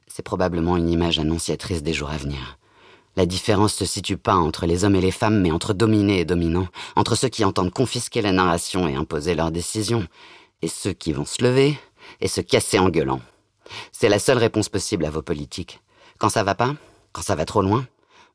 C'est 0.07 0.23
probablement 0.23 0.77
une 0.77 0.89
image 0.89 1.19
annonciatrice 1.19 1.83
des 1.83 1.93
jours 1.93 2.11
à 2.11 2.17
venir. 2.17 2.57
La 3.17 3.25
différence 3.25 3.73
se 3.73 3.85
situe 3.85 4.17
pas 4.17 4.35
entre 4.35 4.65
les 4.65 4.85
hommes 4.85 4.95
et 4.95 5.01
les 5.01 5.11
femmes, 5.11 5.41
mais 5.41 5.51
entre 5.51 5.73
dominés 5.73 6.19
et 6.19 6.25
dominants, 6.25 6.67
entre 6.95 7.15
ceux 7.15 7.27
qui 7.27 7.43
entendent 7.43 7.73
confisquer 7.73 8.21
la 8.21 8.31
narration 8.31 8.87
et 8.87 8.95
imposer 8.95 9.35
leurs 9.35 9.51
décisions, 9.51 10.07
et 10.61 10.67
ceux 10.67 10.93
qui 10.93 11.11
vont 11.11 11.25
se 11.25 11.43
lever 11.43 11.77
et 12.21 12.27
se 12.27 12.41
casser 12.41 12.79
en 12.79 12.89
gueulant. 12.89 13.21
C'est 13.91 14.09
la 14.09 14.19
seule 14.19 14.37
réponse 14.37 14.69
possible 14.69 15.05
à 15.05 15.09
vos 15.09 15.21
politiques. 15.21 15.81
Quand 16.19 16.29
ça 16.29 16.43
va 16.43 16.55
pas, 16.55 16.75
quand 17.13 17.21
ça 17.21 17.35
va 17.35 17.45
trop 17.45 17.61
loin, 17.61 17.85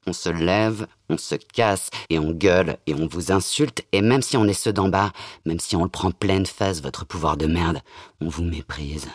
on 0.07 0.13
se 0.13 0.29
lève, 0.29 0.87
on 1.09 1.19
se 1.19 1.35
casse 1.35 1.91
et 2.11 2.19
on 2.19 2.33
gueule 2.33 2.77
et 2.87 2.95
on 2.95 3.07
vous 3.07 3.33
insulte 3.33 3.85
et 3.93 4.01
même 4.01 4.23
si 4.23 4.37
on 4.37 4.45
est 4.47 4.53
ceux 4.53 4.73
d'en 4.73 4.89
bas, 4.89 5.13
même 5.45 5.61
si 5.61 5.77
on 5.77 5.85
le 5.85 5.89
prend 5.89 6.11
pleine 6.11 6.47
face 6.47 6.81
votre 6.81 7.05
pouvoir 7.05 7.37
de 7.37 7.47
merde, 7.47 7.81
on 8.21 8.29
vous 8.29 8.45
méprise, 8.45 9.09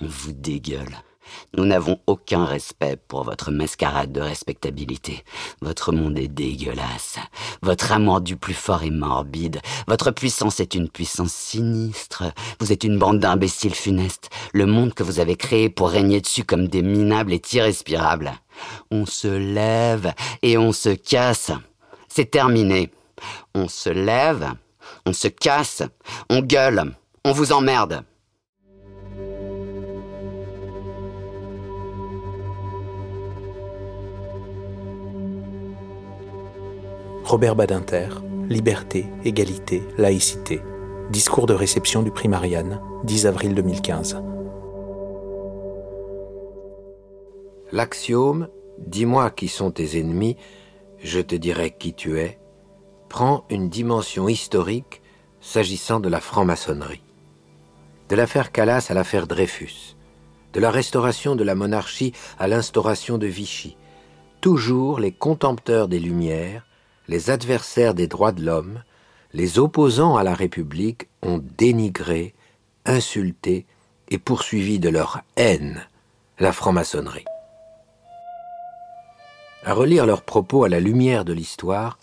on 0.00 0.06
vous 0.06 0.32
dégueule. 0.32 0.96
Nous 1.56 1.64
n'avons 1.64 1.98
aucun 2.06 2.44
respect 2.44 2.96
pour 3.08 3.24
votre 3.24 3.50
mascarade 3.50 4.12
de 4.12 4.20
respectabilité. 4.20 5.24
Votre 5.60 5.92
monde 5.92 6.18
est 6.18 6.28
dégueulasse. 6.28 7.18
Votre 7.62 7.92
amour 7.92 8.20
du 8.20 8.36
plus 8.36 8.54
fort 8.54 8.82
est 8.82 8.90
morbide. 8.90 9.60
Votre 9.86 10.10
puissance 10.10 10.60
est 10.60 10.74
une 10.74 10.88
puissance 10.88 11.32
sinistre. 11.32 12.24
Vous 12.60 12.72
êtes 12.72 12.84
une 12.84 12.98
bande 12.98 13.20
d'imbéciles 13.20 13.74
funestes. 13.74 14.30
Le 14.52 14.66
monde 14.66 14.94
que 14.94 15.02
vous 15.02 15.20
avez 15.20 15.36
créé 15.36 15.68
pour 15.70 15.90
régner 15.90 16.20
dessus 16.20 16.44
comme 16.44 16.68
des 16.68 16.82
minables 16.82 17.32
est 17.32 17.52
irrespirable. 17.52 18.32
On 18.90 19.06
se 19.06 19.28
lève 19.28 20.12
et 20.42 20.58
on 20.58 20.72
se 20.72 20.90
casse. 20.90 21.52
C'est 22.08 22.30
terminé. 22.30 22.90
On 23.54 23.68
se 23.68 23.90
lève, 23.90 24.52
on 25.06 25.12
se 25.12 25.28
casse, 25.28 25.82
on 26.30 26.40
gueule, 26.40 26.94
on 27.24 27.32
vous 27.32 27.52
emmerde. 27.52 28.04
Robert 37.28 37.56
Badinter, 37.56 38.08
Liberté, 38.48 39.04
égalité, 39.22 39.82
laïcité. 39.98 40.62
Discours 41.10 41.44
de 41.44 41.52
réception 41.52 42.02
du 42.02 42.10
prix 42.10 42.26
Marianne, 42.26 42.80
10 43.04 43.26
avril 43.26 43.54
2015. 43.54 44.22
L'axiome 47.70 48.48
Dis-moi 48.78 49.28
qui 49.28 49.48
sont 49.48 49.70
tes 49.70 50.00
ennemis, 50.00 50.38
je 51.00 51.20
te 51.20 51.34
dirai 51.34 51.76
qui 51.78 51.92
tu 51.92 52.18
es, 52.18 52.38
prend 53.10 53.44
une 53.50 53.68
dimension 53.68 54.26
historique 54.26 55.02
s'agissant 55.42 56.00
de 56.00 56.08
la 56.08 56.22
franc-maçonnerie. 56.22 57.04
De 58.08 58.16
l'affaire 58.16 58.52
Calas 58.52 58.86
à 58.88 58.94
l'affaire 58.94 59.26
Dreyfus, 59.26 59.98
de 60.54 60.60
la 60.60 60.70
restauration 60.70 61.36
de 61.36 61.44
la 61.44 61.54
monarchie 61.54 62.14
à 62.38 62.48
l'instauration 62.48 63.18
de 63.18 63.26
Vichy, 63.26 63.76
toujours 64.40 64.98
les 64.98 65.12
contempteurs 65.12 65.88
des 65.88 66.00
Lumières, 66.00 66.64
les 67.08 67.30
adversaires 67.30 67.94
des 67.94 68.06
droits 68.06 68.32
de 68.32 68.44
l'homme, 68.44 68.82
les 69.32 69.58
opposants 69.58 70.16
à 70.16 70.22
la 70.22 70.34
République 70.34 71.08
ont 71.22 71.42
dénigré, 71.56 72.34
insulté 72.84 73.66
et 74.10 74.18
poursuivi 74.18 74.78
de 74.78 74.88
leur 74.88 75.22
haine 75.36 75.86
la 76.38 76.52
franc-maçonnerie. 76.52 77.24
À 79.64 79.74
relire 79.74 80.06
leurs 80.06 80.22
propos 80.22 80.64
à 80.64 80.68
la 80.68 80.80
lumière 80.80 81.24
de 81.24 81.32
l'histoire, 81.32 81.98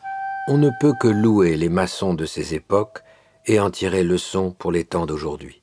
on 0.48 0.58
ne 0.58 0.70
peut 0.80 0.94
que 1.00 1.08
louer 1.08 1.56
les 1.56 1.70
maçons 1.70 2.14
de 2.14 2.26
ces 2.26 2.54
époques 2.54 3.02
et 3.46 3.60
en 3.60 3.72
tirer 3.72 4.04
leçon 4.04 4.52
pour 4.52 4.72
les 4.72 4.84
temps 4.84 5.06
d'aujourd'hui. 5.06 5.62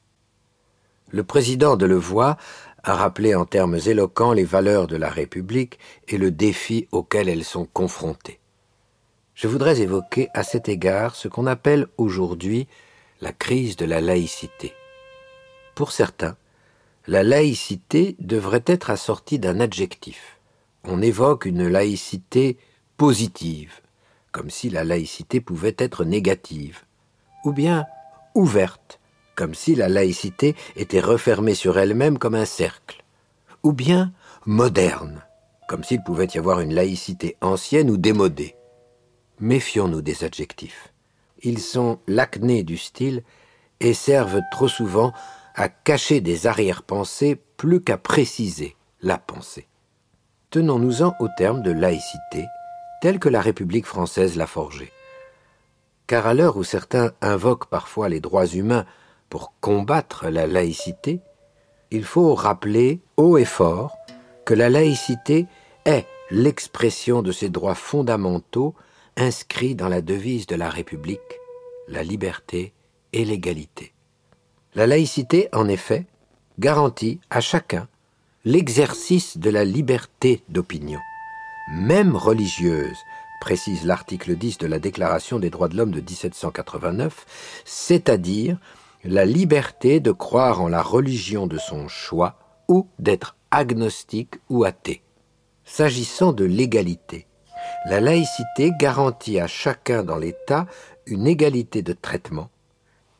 Le 1.10 1.22
président 1.22 1.76
de 1.76 1.84
Levoix 1.84 2.36
a 2.82 2.94
rappelé 2.94 3.34
en 3.34 3.44
termes 3.44 3.78
éloquents 3.86 4.32
les 4.32 4.44
valeurs 4.44 4.86
de 4.86 4.96
la 4.96 5.10
République 5.10 5.78
et 6.08 6.18
le 6.18 6.30
défi 6.30 6.88
auquel 6.90 7.28
elles 7.28 7.44
sont 7.44 7.66
confrontées. 7.66 8.41
Je 9.42 9.48
voudrais 9.48 9.80
évoquer 9.80 10.28
à 10.34 10.44
cet 10.44 10.68
égard 10.68 11.16
ce 11.16 11.26
qu'on 11.26 11.48
appelle 11.48 11.88
aujourd'hui 11.96 12.68
la 13.20 13.32
crise 13.32 13.74
de 13.74 13.84
la 13.84 14.00
laïcité. 14.00 14.72
Pour 15.74 15.90
certains, 15.90 16.36
la 17.08 17.24
laïcité 17.24 18.14
devrait 18.20 18.62
être 18.66 18.90
assortie 18.90 19.40
d'un 19.40 19.58
adjectif. 19.58 20.38
On 20.84 21.02
évoque 21.02 21.44
une 21.44 21.66
laïcité 21.66 22.56
positive, 22.96 23.80
comme 24.30 24.48
si 24.48 24.70
la 24.70 24.84
laïcité 24.84 25.40
pouvait 25.40 25.74
être 25.76 26.04
négative, 26.04 26.84
ou 27.44 27.50
bien 27.50 27.84
ouverte, 28.36 29.00
comme 29.34 29.54
si 29.54 29.74
la 29.74 29.88
laïcité 29.88 30.54
était 30.76 31.00
refermée 31.00 31.56
sur 31.56 31.80
elle-même 31.80 32.16
comme 32.16 32.36
un 32.36 32.44
cercle, 32.44 33.02
ou 33.64 33.72
bien 33.72 34.12
moderne, 34.46 35.20
comme 35.68 35.82
s'il 35.82 36.04
pouvait 36.04 36.28
y 36.32 36.38
avoir 36.38 36.60
une 36.60 36.74
laïcité 36.74 37.36
ancienne 37.40 37.90
ou 37.90 37.96
démodée. 37.96 38.54
Méfions-nous 39.40 40.02
des 40.02 40.24
adjectifs. 40.24 40.92
Ils 41.42 41.58
sont 41.60 41.98
l'acné 42.06 42.62
du 42.62 42.76
style 42.76 43.22
et 43.80 43.94
servent 43.94 44.40
trop 44.52 44.68
souvent 44.68 45.12
à 45.54 45.68
cacher 45.68 46.20
des 46.20 46.46
arrière-pensées 46.46 47.40
plus 47.56 47.82
qu'à 47.82 47.98
préciser 47.98 48.76
la 49.00 49.18
pensée. 49.18 49.66
Tenons-nous-en 50.50 51.14
au 51.18 51.28
terme 51.36 51.62
de 51.62 51.72
laïcité, 51.72 52.46
tel 53.00 53.18
que 53.18 53.28
la 53.28 53.40
République 53.40 53.86
française 53.86 54.36
l'a 54.36 54.46
forgé. 54.46 54.92
Car 56.06 56.26
à 56.26 56.34
l'heure 56.34 56.56
où 56.56 56.64
certains 56.64 57.12
invoquent 57.20 57.68
parfois 57.68 58.08
les 58.08 58.20
droits 58.20 58.46
humains 58.46 58.84
pour 59.28 59.54
combattre 59.60 60.28
la 60.28 60.46
laïcité, 60.46 61.20
il 61.90 62.04
faut 62.04 62.34
rappeler 62.34 63.00
haut 63.16 63.38
et 63.38 63.44
fort 63.44 63.96
que 64.44 64.54
la 64.54 64.70
laïcité 64.70 65.46
est 65.84 66.06
l'expression 66.30 67.22
de 67.22 67.32
ces 67.32 67.48
droits 67.48 67.74
fondamentaux 67.74 68.74
inscrits 69.16 69.74
dans 69.74 69.88
la 69.88 70.00
devise 70.00 70.46
de 70.46 70.56
la 70.56 70.70
République, 70.70 71.20
la 71.88 72.02
liberté 72.02 72.72
et 73.12 73.24
l'égalité. 73.24 73.92
La 74.74 74.86
laïcité, 74.86 75.48
en 75.52 75.68
effet, 75.68 76.06
garantit 76.58 77.20
à 77.30 77.40
chacun 77.40 77.88
l'exercice 78.44 79.38
de 79.38 79.50
la 79.50 79.64
liberté 79.64 80.42
d'opinion, 80.48 81.00
même 81.70 82.16
religieuse, 82.16 82.98
précise 83.40 83.84
l'article 83.84 84.36
10 84.36 84.58
de 84.58 84.66
la 84.66 84.78
Déclaration 84.78 85.38
des 85.38 85.50
droits 85.50 85.68
de 85.68 85.76
l'homme 85.76 85.90
de 85.90 86.00
1789, 86.00 87.62
c'est-à-dire 87.64 88.58
la 89.04 89.24
liberté 89.24 90.00
de 90.00 90.12
croire 90.12 90.60
en 90.60 90.68
la 90.68 90.82
religion 90.82 91.46
de 91.46 91.58
son 91.58 91.88
choix 91.88 92.38
ou 92.68 92.86
d'être 92.98 93.36
agnostique 93.50 94.36
ou 94.48 94.64
athée. 94.64 95.02
S'agissant 95.64 96.32
de 96.32 96.44
l'égalité, 96.44 97.26
la 97.86 98.00
laïcité 98.00 98.72
garantit 98.78 99.40
à 99.40 99.46
chacun 99.46 100.02
dans 100.02 100.16
l'État 100.16 100.66
une 101.06 101.26
égalité 101.26 101.82
de 101.82 101.92
traitement, 101.92 102.50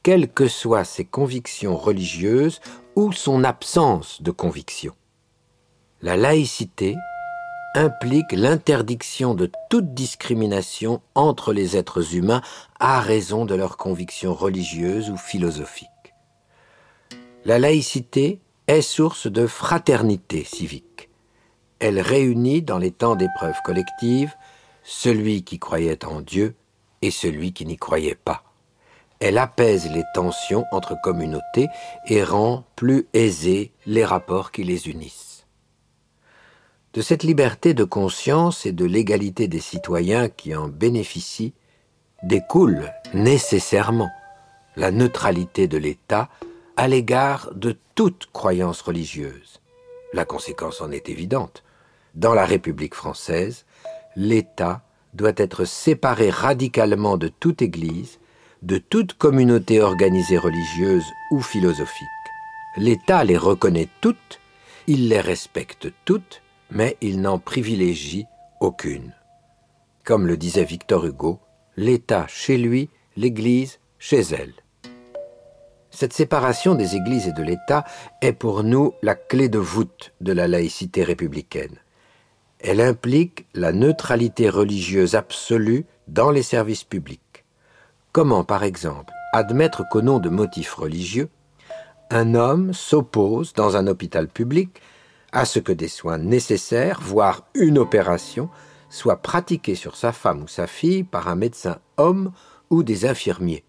quelles 0.03 0.29
que 0.29 0.49
soient 0.49 0.85
ses 0.85 1.05
convictions 1.05 1.77
religieuses 1.77 2.61
ou 2.97 3.13
son 3.13 3.45
absence 3.45 4.23
de 4.23 4.31
conviction. 4.31 4.95
La 6.03 6.17
laïcité 6.17 6.97
implique 7.75 8.33
l'interdiction 8.33 9.35
de 9.35 9.51
toute 9.71 9.95
discrimination 9.95 11.01
entre 11.15 11.53
les 11.53 11.77
êtres 11.77 12.15
humains 12.15 12.43
à 12.81 13.01
raison 13.01 13.45
de 13.45 13.55
leurs 13.55 13.77
convictions 13.77 14.35
religieuses 14.35 15.11
ou 15.11 15.17
philosophiques. 15.17 15.89
La 17.45 17.59
laïcité 17.59 18.41
est 18.67 18.83
source 18.83 19.27
de 19.27 19.47
fraternité 19.47 20.45
civique. 20.45 21.09
Elle 21.83 22.01
réunit 22.01 22.63
dans 22.63 22.79
les 22.79 22.93
temps 22.93 23.17
d'épreuves 23.17 23.61
collectives 23.65 24.37
celui 24.85 25.43
qui 25.43 25.59
croyait 25.59 26.05
en 26.05 26.21
Dieu 26.21 26.55
et 27.03 27.11
celui 27.11 27.53
qui 27.53 27.67
n'y 27.67 27.77
croyait 27.77 28.15
pas. 28.15 28.45
Elle 29.19 29.37
apaise 29.37 29.91
les 29.91 30.05
tensions 30.15 30.65
entre 30.71 30.97
communautés 31.03 31.67
et 32.07 32.23
rend 32.23 32.63
plus 32.77 33.09
aisés 33.15 33.73
les 33.85 34.05
rapports 34.05 34.53
qui 34.53 34.63
les 34.63 34.87
unissent. 34.87 35.45
De 36.93 37.03
cette 37.03 37.25
liberté 37.25 37.75
de 37.75 37.83
conscience 37.83 38.65
et 38.65 38.71
de 38.71 38.85
l'égalité 38.85 39.49
des 39.49 39.61
citoyens 39.61 40.29
qui 40.29 40.55
en 40.55 40.69
bénéficient 40.69 41.53
découle 42.23 42.93
nécessairement 43.13 44.11
la 44.77 44.93
neutralité 44.93 45.67
de 45.67 45.79
l'État 45.79 46.29
à 46.77 46.87
l'égard 46.87 47.51
de 47.57 47.77
toute 47.97 48.29
croyance 48.33 48.83
religieuse. 48.83 49.61
La 50.13 50.25
conséquence 50.25 50.81
en 50.81 50.93
est 50.93 51.09
évidente. 51.09 51.65
Dans 52.15 52.35
la 52.35 52.45
République 52.45 52.95
française, 52.95 53.65
l'État 54.17 54.83
doit 55.15 55.33
être 55.37 55.65
séparé 55.65 56.31
radicalement 56.31 57.17
de 57.17 57.29
toute 57.29 57.63
Église 57.63 58.19
de 58.63 58.79
toute 58.79 59.15
communauté 59.15 59.81
organisée 59.81 60.39
religieuse 60.39 61.05
ou 61.31 61.41
philosophique. 61.41 62.09
L'État 62.77 63.25
les 63.25 63.37
reconnaît 63.37 63.89
toutes, 64.01 64.41
il 64.87 65.09
les 65.09 65.21
respecte 65.21 65.93
toutes, 66.05 66.43
mais 66.71 66.97
il 67.01 67.21
n'en 67.21 67.39
privilégie 67.39 68.27
aucune. 68.61 69.15
Comme 70.05 70.27
le 70.27 70.37
disait 70.37 70.65
Victor 70.65 71.05
Hugo, 71.07 71.41
l'État 71.77 72.27
chez 72.29 72.57
lui, 72.57 72.89
l'Église 73.17 73.81
chez 73.99 74.21
elle. 74.21 74.55
Cette 75.91 76.13
séparation 76.13 76.75
des 76.75 76.97
Églises 76.97 77.29
et 77.29 77.33
de 77.33 77.43
l'État 77.43 77.85
est 78.23 78.33
pour 78.33 78.63
nous 78.65 78.95
la 79.03 79.15
clé 79.15 79.49
de 79.49 79.59
voûte 79.59 80.13
de 80.21 80.33
la 80.33 80.49
laïcité 80.49 81.03
républicaine. 81.03 81.79
Elle 82.63 82.81
implique 82.81 83.47
la 83.55 83.73
neutralité 83.73 84.49
religieuse 84.49 85.17
absolue 85.17 85.85
dans 86.07 86.31
les 86.31 86.45
services 86.45 86.85
publics. 86.85 87.45
Comment, 88.13 88.45
par 88.45 88.63
exemple, 88.63 89.13
admettre 89.33 89.83
qu'au 89.89 90.01
nom 90.01 90.21
de 90.21 90.29
motifs 90.29 90.75
religieux, 90.75 91.29
un 92.11 92.37
homme 92.37 92.73
s'oppose 92.73 93.53
dans 93.53 93.77
un 93.77 93.89
hôpital 93.89 94.29
public 94.29 94.81
à 95.33 95.45
ce 95.45 95.59
que 95.59 95.73
des 95.73 95.89
soins 95.89 96.19
nécessaires, 96.19 97.01
voire 97.03 97.49
une 97.55 97.79
opération, 97.79 98.49
soient 98.91 99.23
pratiqués 99.23 99.75
sur 99.75 99.97
sa 99.97 100.13
femme 100.13 100.43
ou 100.43 100.49
sa 100.49 100.69
fille 100.69 101.03
par 101.03 101.27
un 101.27 101.35
médecin 101.35 101.81
homme 101.97 102.31
ou 102.71 102.85
des 102.85 103.07
infirmiers. 103.07 103.65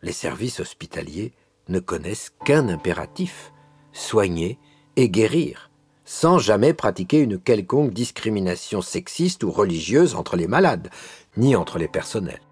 Les 0.00 0.12
services 0.12 0.60
hospitaliers 0.60 1.32
ne 1.68 1.80
connaissent 1.80 2.30
qu'un 2.44 2.68
impératif, 2.68 3.52
soigner 3.92 4.60
et 4.94 5.08
guérir, 5.08 5.71
sans 6.14 6.38
jamais 6.38 6.74
pratiquer 6.74 7.20
une 7.20 7.38
quelconque 7.38 7.94
discrimination 7.94 8.82
sexiste 8.82 9.44
ou 9.44 9.50
religieuse 9.50 10.14
entre 10.14 10.36
les 10.36 10.46
malades, 10.46 10.90
ni 11.38 11.56
entre 11.56 11.78
les 11.78 11.88
personnels. 11.88 12.42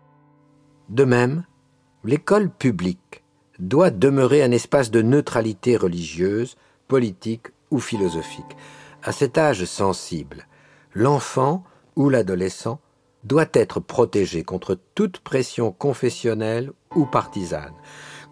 De 0.88 1.04
même, 1.04 1.44
l'école 2.02 2.48
publique 2.48 3.22
doit 3.58 3.90
demeurer 3.90 4.42
un 4.42 4.50
espace 4.50 4.90
de 4.90 5.02
neutralité 5.02 5.76
religieuse, 5.76 6.56
politique 6.88 7.48
ou 7.70 7.80
philosophique. 7.80 8.56
À 9.02 9.12
cet 9.12 9.36
âge 9.36 9.66
sensible, 9.66 10.46
l'enfant 10.94 11.62
ou 11.96 12.08
l'adolescent 12.08 12.80
doit 13.24 13.50
être 13.52 13.78
protégé 13.78 14.42
contre 14.42 14.78
toute 14.94 15.18
pression 15.18 15.70
confessionnelle 15.70 16.72
ou 16.96 17.04
partisane, 17.04 17.74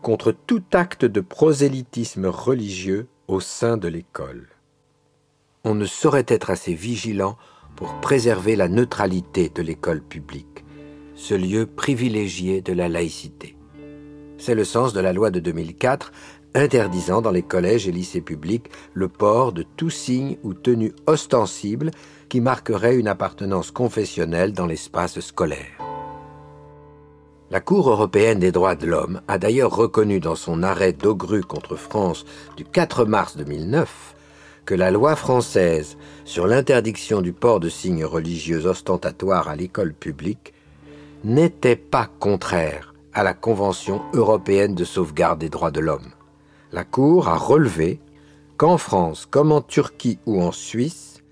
contre 0.01 0.33
tout 0.33 0.64
acte 0.73 1.05
de 1.05 1.21
prosélytisme 1.21 2.25
religieux 2.25 3.09
au 3.29 3.41
sein 3.41 3.77
de 3.77 3.88
l'école. 3.88 4.49
On 5.64 5.75
ne 5.75 5.87
saurait 5.87 6.27
être 6.29 6.51
assez 6.51 6.75
vigilant 6.75 7.37
pour 7.77 7.94
préserver 8.01 8.57
la 8.57 8.68
neutralité 8.68 9.49
de 9.49 9.62
l'école 9.62 10.03
publique 10.03 10.64
ce 11.18 11.35
lieu 11.35 11.66
privilégié 11.66 12.62
de 12.62 12.73
la 12.73 12.88
laïcité. 12.88 13.57
C'est 14.38 14.55
le 14.55 14.64
sens 14.64 14.92
de 14.92 15.01
la 15.01 15.12
loi 15.12 15.31
de 15.31 15.40
2004 15.40 16.12
interdisant 16.55 17.21
dans 17.21 17.33
les 17.33 17.42
collèges 17.42 17.88
et 17.88 17.92
lycées 17.92 18.21
publics 18.21 18.71
le 18.94 19.09
port 19.09 19.53
de 19.53 19.64
tout 19.77 19.90
signe 19.90 20.38
ou 20.44 20.55
tenue 20.55 20.92
ostensible 21.07 21.90
qui 22.29 22.40
marquerait 22.40 22.97
une 22.97 23.09
appartenance 23.09 23.73
confessionnelle 23.73 24.53
dans 24.53 24.66
l'espace 24.66 25.18
scolaire. 25.21 25.77
La 27.51 27.61
Cour 27.61 27.90
européenne 27.90 28.38
des 28.38 28.53
droits 28.53 28.77
de 28.77 28.87
l'homme 28.87 29.21
a 29.27 29.38
d'ailleurs 29.38 29.75
reconnu 29.75 30.21
dans 30.21 30.37
son 30.37 30.62
arrêt 30.62 30.92
d'Ogru 30.92 31.42
contre 31.42 31.77
France 31.77 32.25
du 32.57 32.64
4 32.64 33.05
mars 33.07 33.37
2009 33.37 34.14
que 34.68 34.74
la 34.74 34.90
loi 34.90 35.16
française 35.16 35.96
sur 36.26 36.46
l'interdiction 36.46 37.22
du 37.22 37.33
port 37.33 37.59
de 37.59 37.70
signes 37.70 38.04
religieux 38.04 38.66
ostentatoires 38.66 39.48
à 39.48 39.57
l'école 39.57 39.94
publique 39.94 40.52
n'était 41.24 41.74
pas 41.74 42.07
contraire 42.20 42.92
à 43.14 43.22
la 43.22 43.33
Convention 43.33 44.02
européenne 44.12 44.74
de 44.74 44.85
sauvegarde 44.85 45.38
des 45.38 45.48
droits 45.48 45.70
de 45.70 45.81
l'homme. 45.81 46.11
La 46.70 46.85
Cour 46.85 47.28
a 47.28 47.38
relevé 47.38 47.98
qu'en 48.59 48.76
France, 48.76 49.26
comme 49.31 49.52
en 49.52 49.62
Turquie 49.62 50.18
ou 50.26 50.42
en 50.42 50.52
Suisse, 50.52 51.22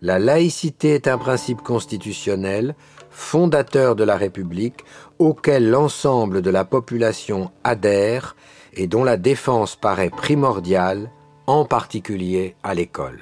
la 0.00 0.18
laïcité 0.18 0.94
est 0.94 1.06
un 1.06 1.18
principe 1.18 1.60
constitutionnel 1.60 2.74
fondateur 3.10 3.94
de 3.94 4.04
la 4.04 4.16
République 4.16 4.86
auquel 5.18 5.68
l'ensemble 5.68 6.40
de 6.40 6.50
la 6.50 6.64
population 6.64 7.50
adhère 7.62 8.36
et 8.72 8.86
dont 8.86 9.04
la 9.04 9.18
défense 9.18 9.76
paraît 9.76 10.08
primordiale, 10.08 11.10
en 11.46 11.64
particulier 11.64 12.56
à 12.62 12.74
l'école. 12.74 13.20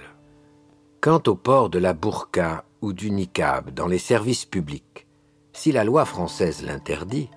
Quant 1.01 1.23
au 1.27 1.35
port 1.35 1.69
de 1.69 1.79
la 1.79 1.93
burqa 1.93 2.65
ou 2.81 2.93
du 2.93 3.11
niqab 3.11 3.73
dans 3.75 3.87
les 3.87 3.99
services 3.99 4.47
publics, 4.47 5.07
si 5.53 5.73
la 5.73 5.85
loi 5.85 6.05
française 6.07 6.63
l'interdit, 6.63 7.29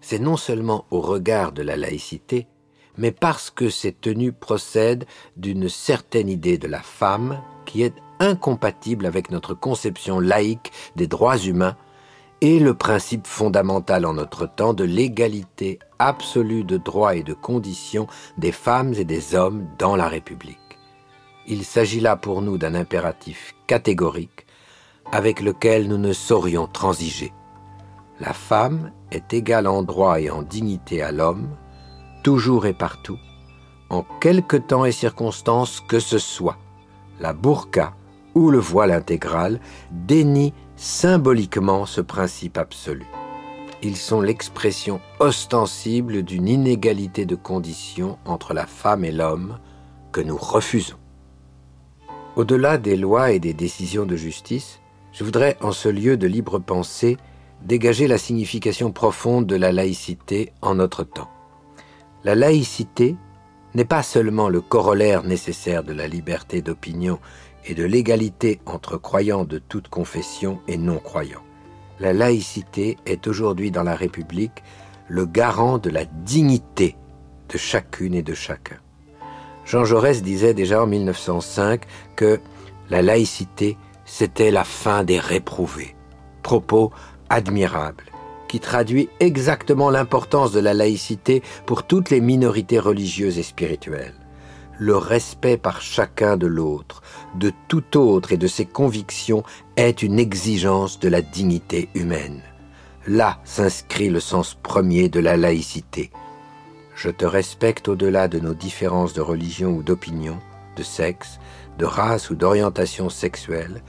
c'est 0.00 0.18
non 0.18 0.36
seulement 0.36 0.84
au 0.90 1.00
regard 1.00 1.52
de 1.52 1.62
la 1.62 1.76
laïcité, 1.76 2.46
mais 2.98 3.12
parce 3.12 3.50
que 3.50 3.70
ces 3.70 3.92
tenues 3.92 4.32
procèdent 4.32 5.06
d'une 5.36 5.68
certaine 5.68 6.28
idée 6.28 6.58
de 6.58 6.68
la 6.68 6.82
femme 6.82 7.40
qui 7.64 7.82
est 7.82 7.94
incompatible 8.20 9.06
avec 9.06 9.30
notre 9.30 9.54
conception 9.54 10.20
laïque 10.20 10.70
des 10.96 11.06
droits 11.06 11.38
humains 11.38 11.76
et 12.40 12.58
le 12.58 12.74
principe 12.74 13.26
fondamental 13.26 14.04
en 14.04 14.14
notre 14.14 14.46
temps 14.46 14.74
de 14.74 14.84
l'égalité 14.84 15.78
absolue 15.98 16.64
de 16.64 16.76
droits 16.76 17.14
et 17.14 17.22
de 17.22 17.34
conditions 17.34 18.06
des 18.36 18.52
femmes 18.52 18.94
et 18.94 19.04
des 19.04 19.34
hommes 19.34 19.66
dans 19.78 19.96
la 19.96 20.08
République. 20.08 20.58
Il 21.46 21.64
s'agit 21.64 22.00
là 22.00 22.16
pour 22.16 22.42
nous 22.42 22.58
d'un 22.58 22.74
impératif 22.74 23.54
catégorique 23.66 24.46
avec 25.12 25.40
lequel 25.40 25.88
nous 25.88 25.98
ne 25.98 26.12
saurions 26.12 26.66
transiger. 26.66 27.32
La 28.18 28.32
femme 28.32 28.90
est 29.10 29.32
égale 29.32 29.66
en 29.66 29.82
droit 29.82 30.20
et 30.20 30.30
en 30.30 30.42
dignité 30.42 31.02
à 31.02 31.12
l'homme, 31.12 31.48
toujours 32.24 32.66
et 32.66 32.72
partout, 32.72 33.18
en 33.90 34.04
quelque 34.20 34.56
temps 34.56 34.84
et 34.84 34.92
circonstances 34.92 35.80
que 35.80 36.00
ce 36.00 36.18
soit. 36.18 36.58
La 37.20 37.32
burqa 37.32 37.94
ou 38.34 38.50
le 38.50 38.58
voile 38.58 38.90
intégral 38.90 39.60
dénie 39.90 40.52
symboliquement 40.76 41.86
ce 41.86 42.00
principe 42.00 42.58
absolu. 42.58 43.06
Ils 43.82 43.96
sont 43.96 44.20
l'expression 44.20 45.00
ostensible 45.20 46.22
d'une 46.22 46.48
inégalité 46.48 47.26
de 47.26 47.34
conditions 47.34 48.18
entre 48.24 48.54
la 48.54 48.66
femme 48.66 49.04
et 49.04 49.12
l'homme 49.12 49.58
que 50.12 50.20
nous 50.20 50.36
refusons. 50.36 50.96
Au-delà 52.36 52.78
des 52.78 52.96
lois 52.96 53.32
et 53.32 53.38
des 53.38 53.54
décisions 53.54 54.06
de 54.06 54.16
justice, 54.16 54.80
je 55.12 55.24
voudrais, 55.24 55.56
en 55.62 55.72
ce 55.72 55.88
lieu 55.88 56.16
de 56.16 56.26
libre 56.26 56.58
pensée, 56.58 57.16
dégager 57.62 58.06
la 58.06 58.18
signification 58.18 58.92
profonde 58.92 59.46
de 59.46 59.56
la 59.56 59.72
laïcité 59.72 60.52
en 60.60 60.74
notre 60.74 61.04
temps. 61.04 61.30
La 62.24 62.34
laïcité 62.34 63.16
n'est 63.74 63.84
pas 63.84 64.02
seulement 64.02 64.48
le 64.48 64.60
corollaire 64.60 65.22
nécessaire 65.22 65.84
de 65.84 65.92
la 65.92 66.08
liberté 66.08 66.62
d'opinion 66.62 67.18
et 67.66 67.74
de 67.74 67.84
l'égalité 67.84 68.60
entre 68.66 68.96
croyants 68.96 69.44
de 69.44 69.58
toute 69.58 69.88
confession 69.88 70.60
et 70.68 70.76
non-croyants. 70.76 71.42
La 71.98 72.12
laïcité 72.12 72.96
est 73.06 73.26
aujourd'hui 73.26 73.70
dans 73.70 73.82
la 73.82 73.96
République 73.96 74.62
le 75.08 75.24
garant 75.24 75.78
de 75.78 75.90
la 75.90 76.04
dignité 76.04 76.96
de 77.48 77.58
chacune 77.58 78.14
et 78.14 78.22
de 78.22 78.34
chacun. 78.34 78.76
Jean 79.64 79.84
Jaurès 79.84 80.22
disait 80.22 80.54
déjà 80.54 80.82
en 80.82 80.86
1905 80.86 81.82
que 82.14 82.40
la 82.90 83.02
laïcité, 83.02 83.76
c'était 84.04 84.50
la 84.50 84.64
fin 84.64 85.02
des 85.02 85.18
réprouvés. 85.18 85.96
Propos 86.42 86.92
admirable, 87.28 88.04
qui 88.48 88.60
traduit 88.60 89.08
exactement 89.18 89.90
l'importance 89.90 90.52
de 90.52 90.60
la 90.60 90.74
laïcité 90.74 91.42
pour 91.66 91.82
toutes 91.84 92.10
les 92.10 92.20
minorités 92.20 92.78
religieuses 92.78 93.38
et 93.38 93.42
spirituelles 93.42 94.25
le 94.78 94.96
respect 94.96 95.56
par 95.56 95.80
chacun 95.80 96.36
de 96.36 96.46
l'autre, 96.46 97.02
de 97.34 97.52
tout 97.68 97.96
autre 97.96 98.32
et 98.32 98.36
de 98.36 98.46
ses 98.46 98.66
convictions 98.66 99.42
est 99.76 100.02
une 100.02 100.18
exigence 100.18 100.98
de 100.98 101.08
la 101.08 101.22
dignité 101.22 101.88
humaine. 101.94 102.42
Là 103.06 103.38
s'inscrit 103.44 104.08
le 104.08 104.20
sens 104.20 104.54
premier 104.62 105.08
de 105.08 105.20
la 105.20 105.36
laïcité. 105.36 106.10
Je 106.94 107.10
te 107.10 107.24
respecte 107.24 107.88
au-delà 107.88 108.26
de 108.28 108.40
nos 108.40 108.54
différences 108.54 109.12
de 109.12 109.20
religion 109.20 109.72
ou 109.72 109.82
d'opinion, 109.82 110.38
de 110.76 110.82
sexe, 110.82 111.38
de 111.78 111.84
race 111.84 112.30
ou 112.30 112.34
d'orientation 112.34 113.08
sexuelle, 113.08 113.82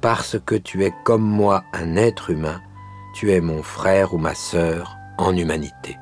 parce 0.00 0.36
que 0.44 0.54
tu 0.54 0.84
es 0.84 0.92
comme 1.04 1.22
moi 1.22 1.64
un 1.72 1.96
être 1.96 2.30
humain, 2.30 2.60
tu 3.14 3.32
es 3.32 3.40
mon 3.40 3.62
frère 3.62 4.14
ou 4.14 4.18
ma 4.18 4.34
sœur 4.34 4.96
en 5.18 5.36
humanité. 5.36 5.96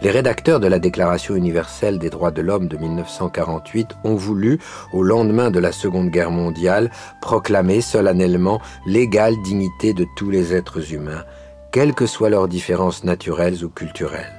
Les 0.00 0.12
rédacteurs 0.12 0.60
de 0.60 0.68
la 0.68 0.78
Déclaration 0.78 1.34
universelle 1.34 1.98
des 1.98 2.08
droits 2.08 2.30
de 2.30 2.40
l'homme 2.40 2.68
de 2.68 2.76
1948 2.76 3.96
ont 4.04 4.14
voulu, 4.14 4.60
au 4.92 5.02
lendemain 5.02 5.50
de 5.50 5.58
la 5.58 5.72
Seconde 5.72 6.10
Guerre 6.10 6.30
mondiale, 6.30 6.92
proclamer 7.20 7.80
solennellement 7.80 8.60
l'égale 8.86 9.34
dignité 9.42 9.94
de 9.94 10.06
tous 10.16 10.30
les 10.30 10.54
êtres 10.54 10.92
humains, 10.92 11.24
quelles 11.72 11.94
que 11.94 12.06
soient 12.06 12.30
leurs 12.30 12.46
différences 12.46 13.02
naturelles 13.02 13.64
ou 13.64 13.70
culturelles. 13.70 14.32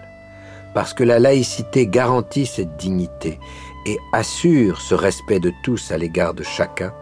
Parce 0.73 0.93
que 0.93 1.03
la 1.03 1.19
laïcité 1.19 1.87
garantit 1.87 2.45
cette 2.45 2.77
dignité 2.77 3.37
et 3.85 3.97
assure 4.13 4.79
ce 4.79 4.95
respect 4.95 5.41
de 5.41 5.51
tous 5.61 5.91
à 5.91 5.97
l'égard 5.97 6.33
de 6.33 6.43
chacun, 6.43 6.93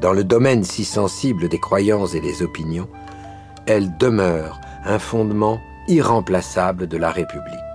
dans 0.00 0.12
le 0.12 0.22
domaine 0.22 0.62
si 0.62 0.84
sensible 0.84 1.48
des 1.48 1.58
croyances 1.58 2.14
et 2.14 2.20
des 2.20 2.42
opinions, 2.42 2.88
elle 3.66 3.96
demeure 3.98 4.60
un 4.84 5.00
fondement 5.00 5.58
irremplaçable 5.88 6.86
de 6.86 6.98
la 6.98 7.10
République 7.10 7.65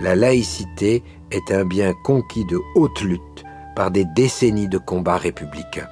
la 0.00 0.16
laïcité 0.16 1.02
est 1.30 1.52
un 1.52 1.64
bien 1.64 1.92
conquis 2.04 2.44
de 2.44 2.58
haute 2.74 3.00
lutte 3.02 3.44
par 3.76 3.90
des 3.90 4.04
décennies 4.04 4.68
de 4.68 4.78
combats 4.78 5.16
républicains. 5.16 5.88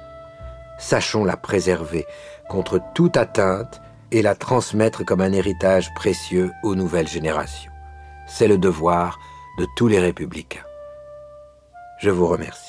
Sachons 0.79 1.23
la 1.23 1.37
préserver 1.37 2.05
contre 2.49 2.81
toute 2.95 3.17
atteinte 3.17 3.81
et 4.11 4.21
la 4.21 4.35
transmettre 4.35 5.05
comme 5.05 5.21
un 5.21 5.33
héritage 5.33 5.93
précieux 5.93 6.51
aux 6.63 6.75
nouvelles 6.75 7.07
générations. 7.07 7.71
C'est 8.27 8.47
le 8.47 8.57
devoir 8.57 9.19
de 9.59 9.67
tous 9.75 9.87
les 9.87 9.99
républicains. 9.99 10.65
Je 11.99 12.09
vous 12.09 12.27
remercie. 12.27 12.68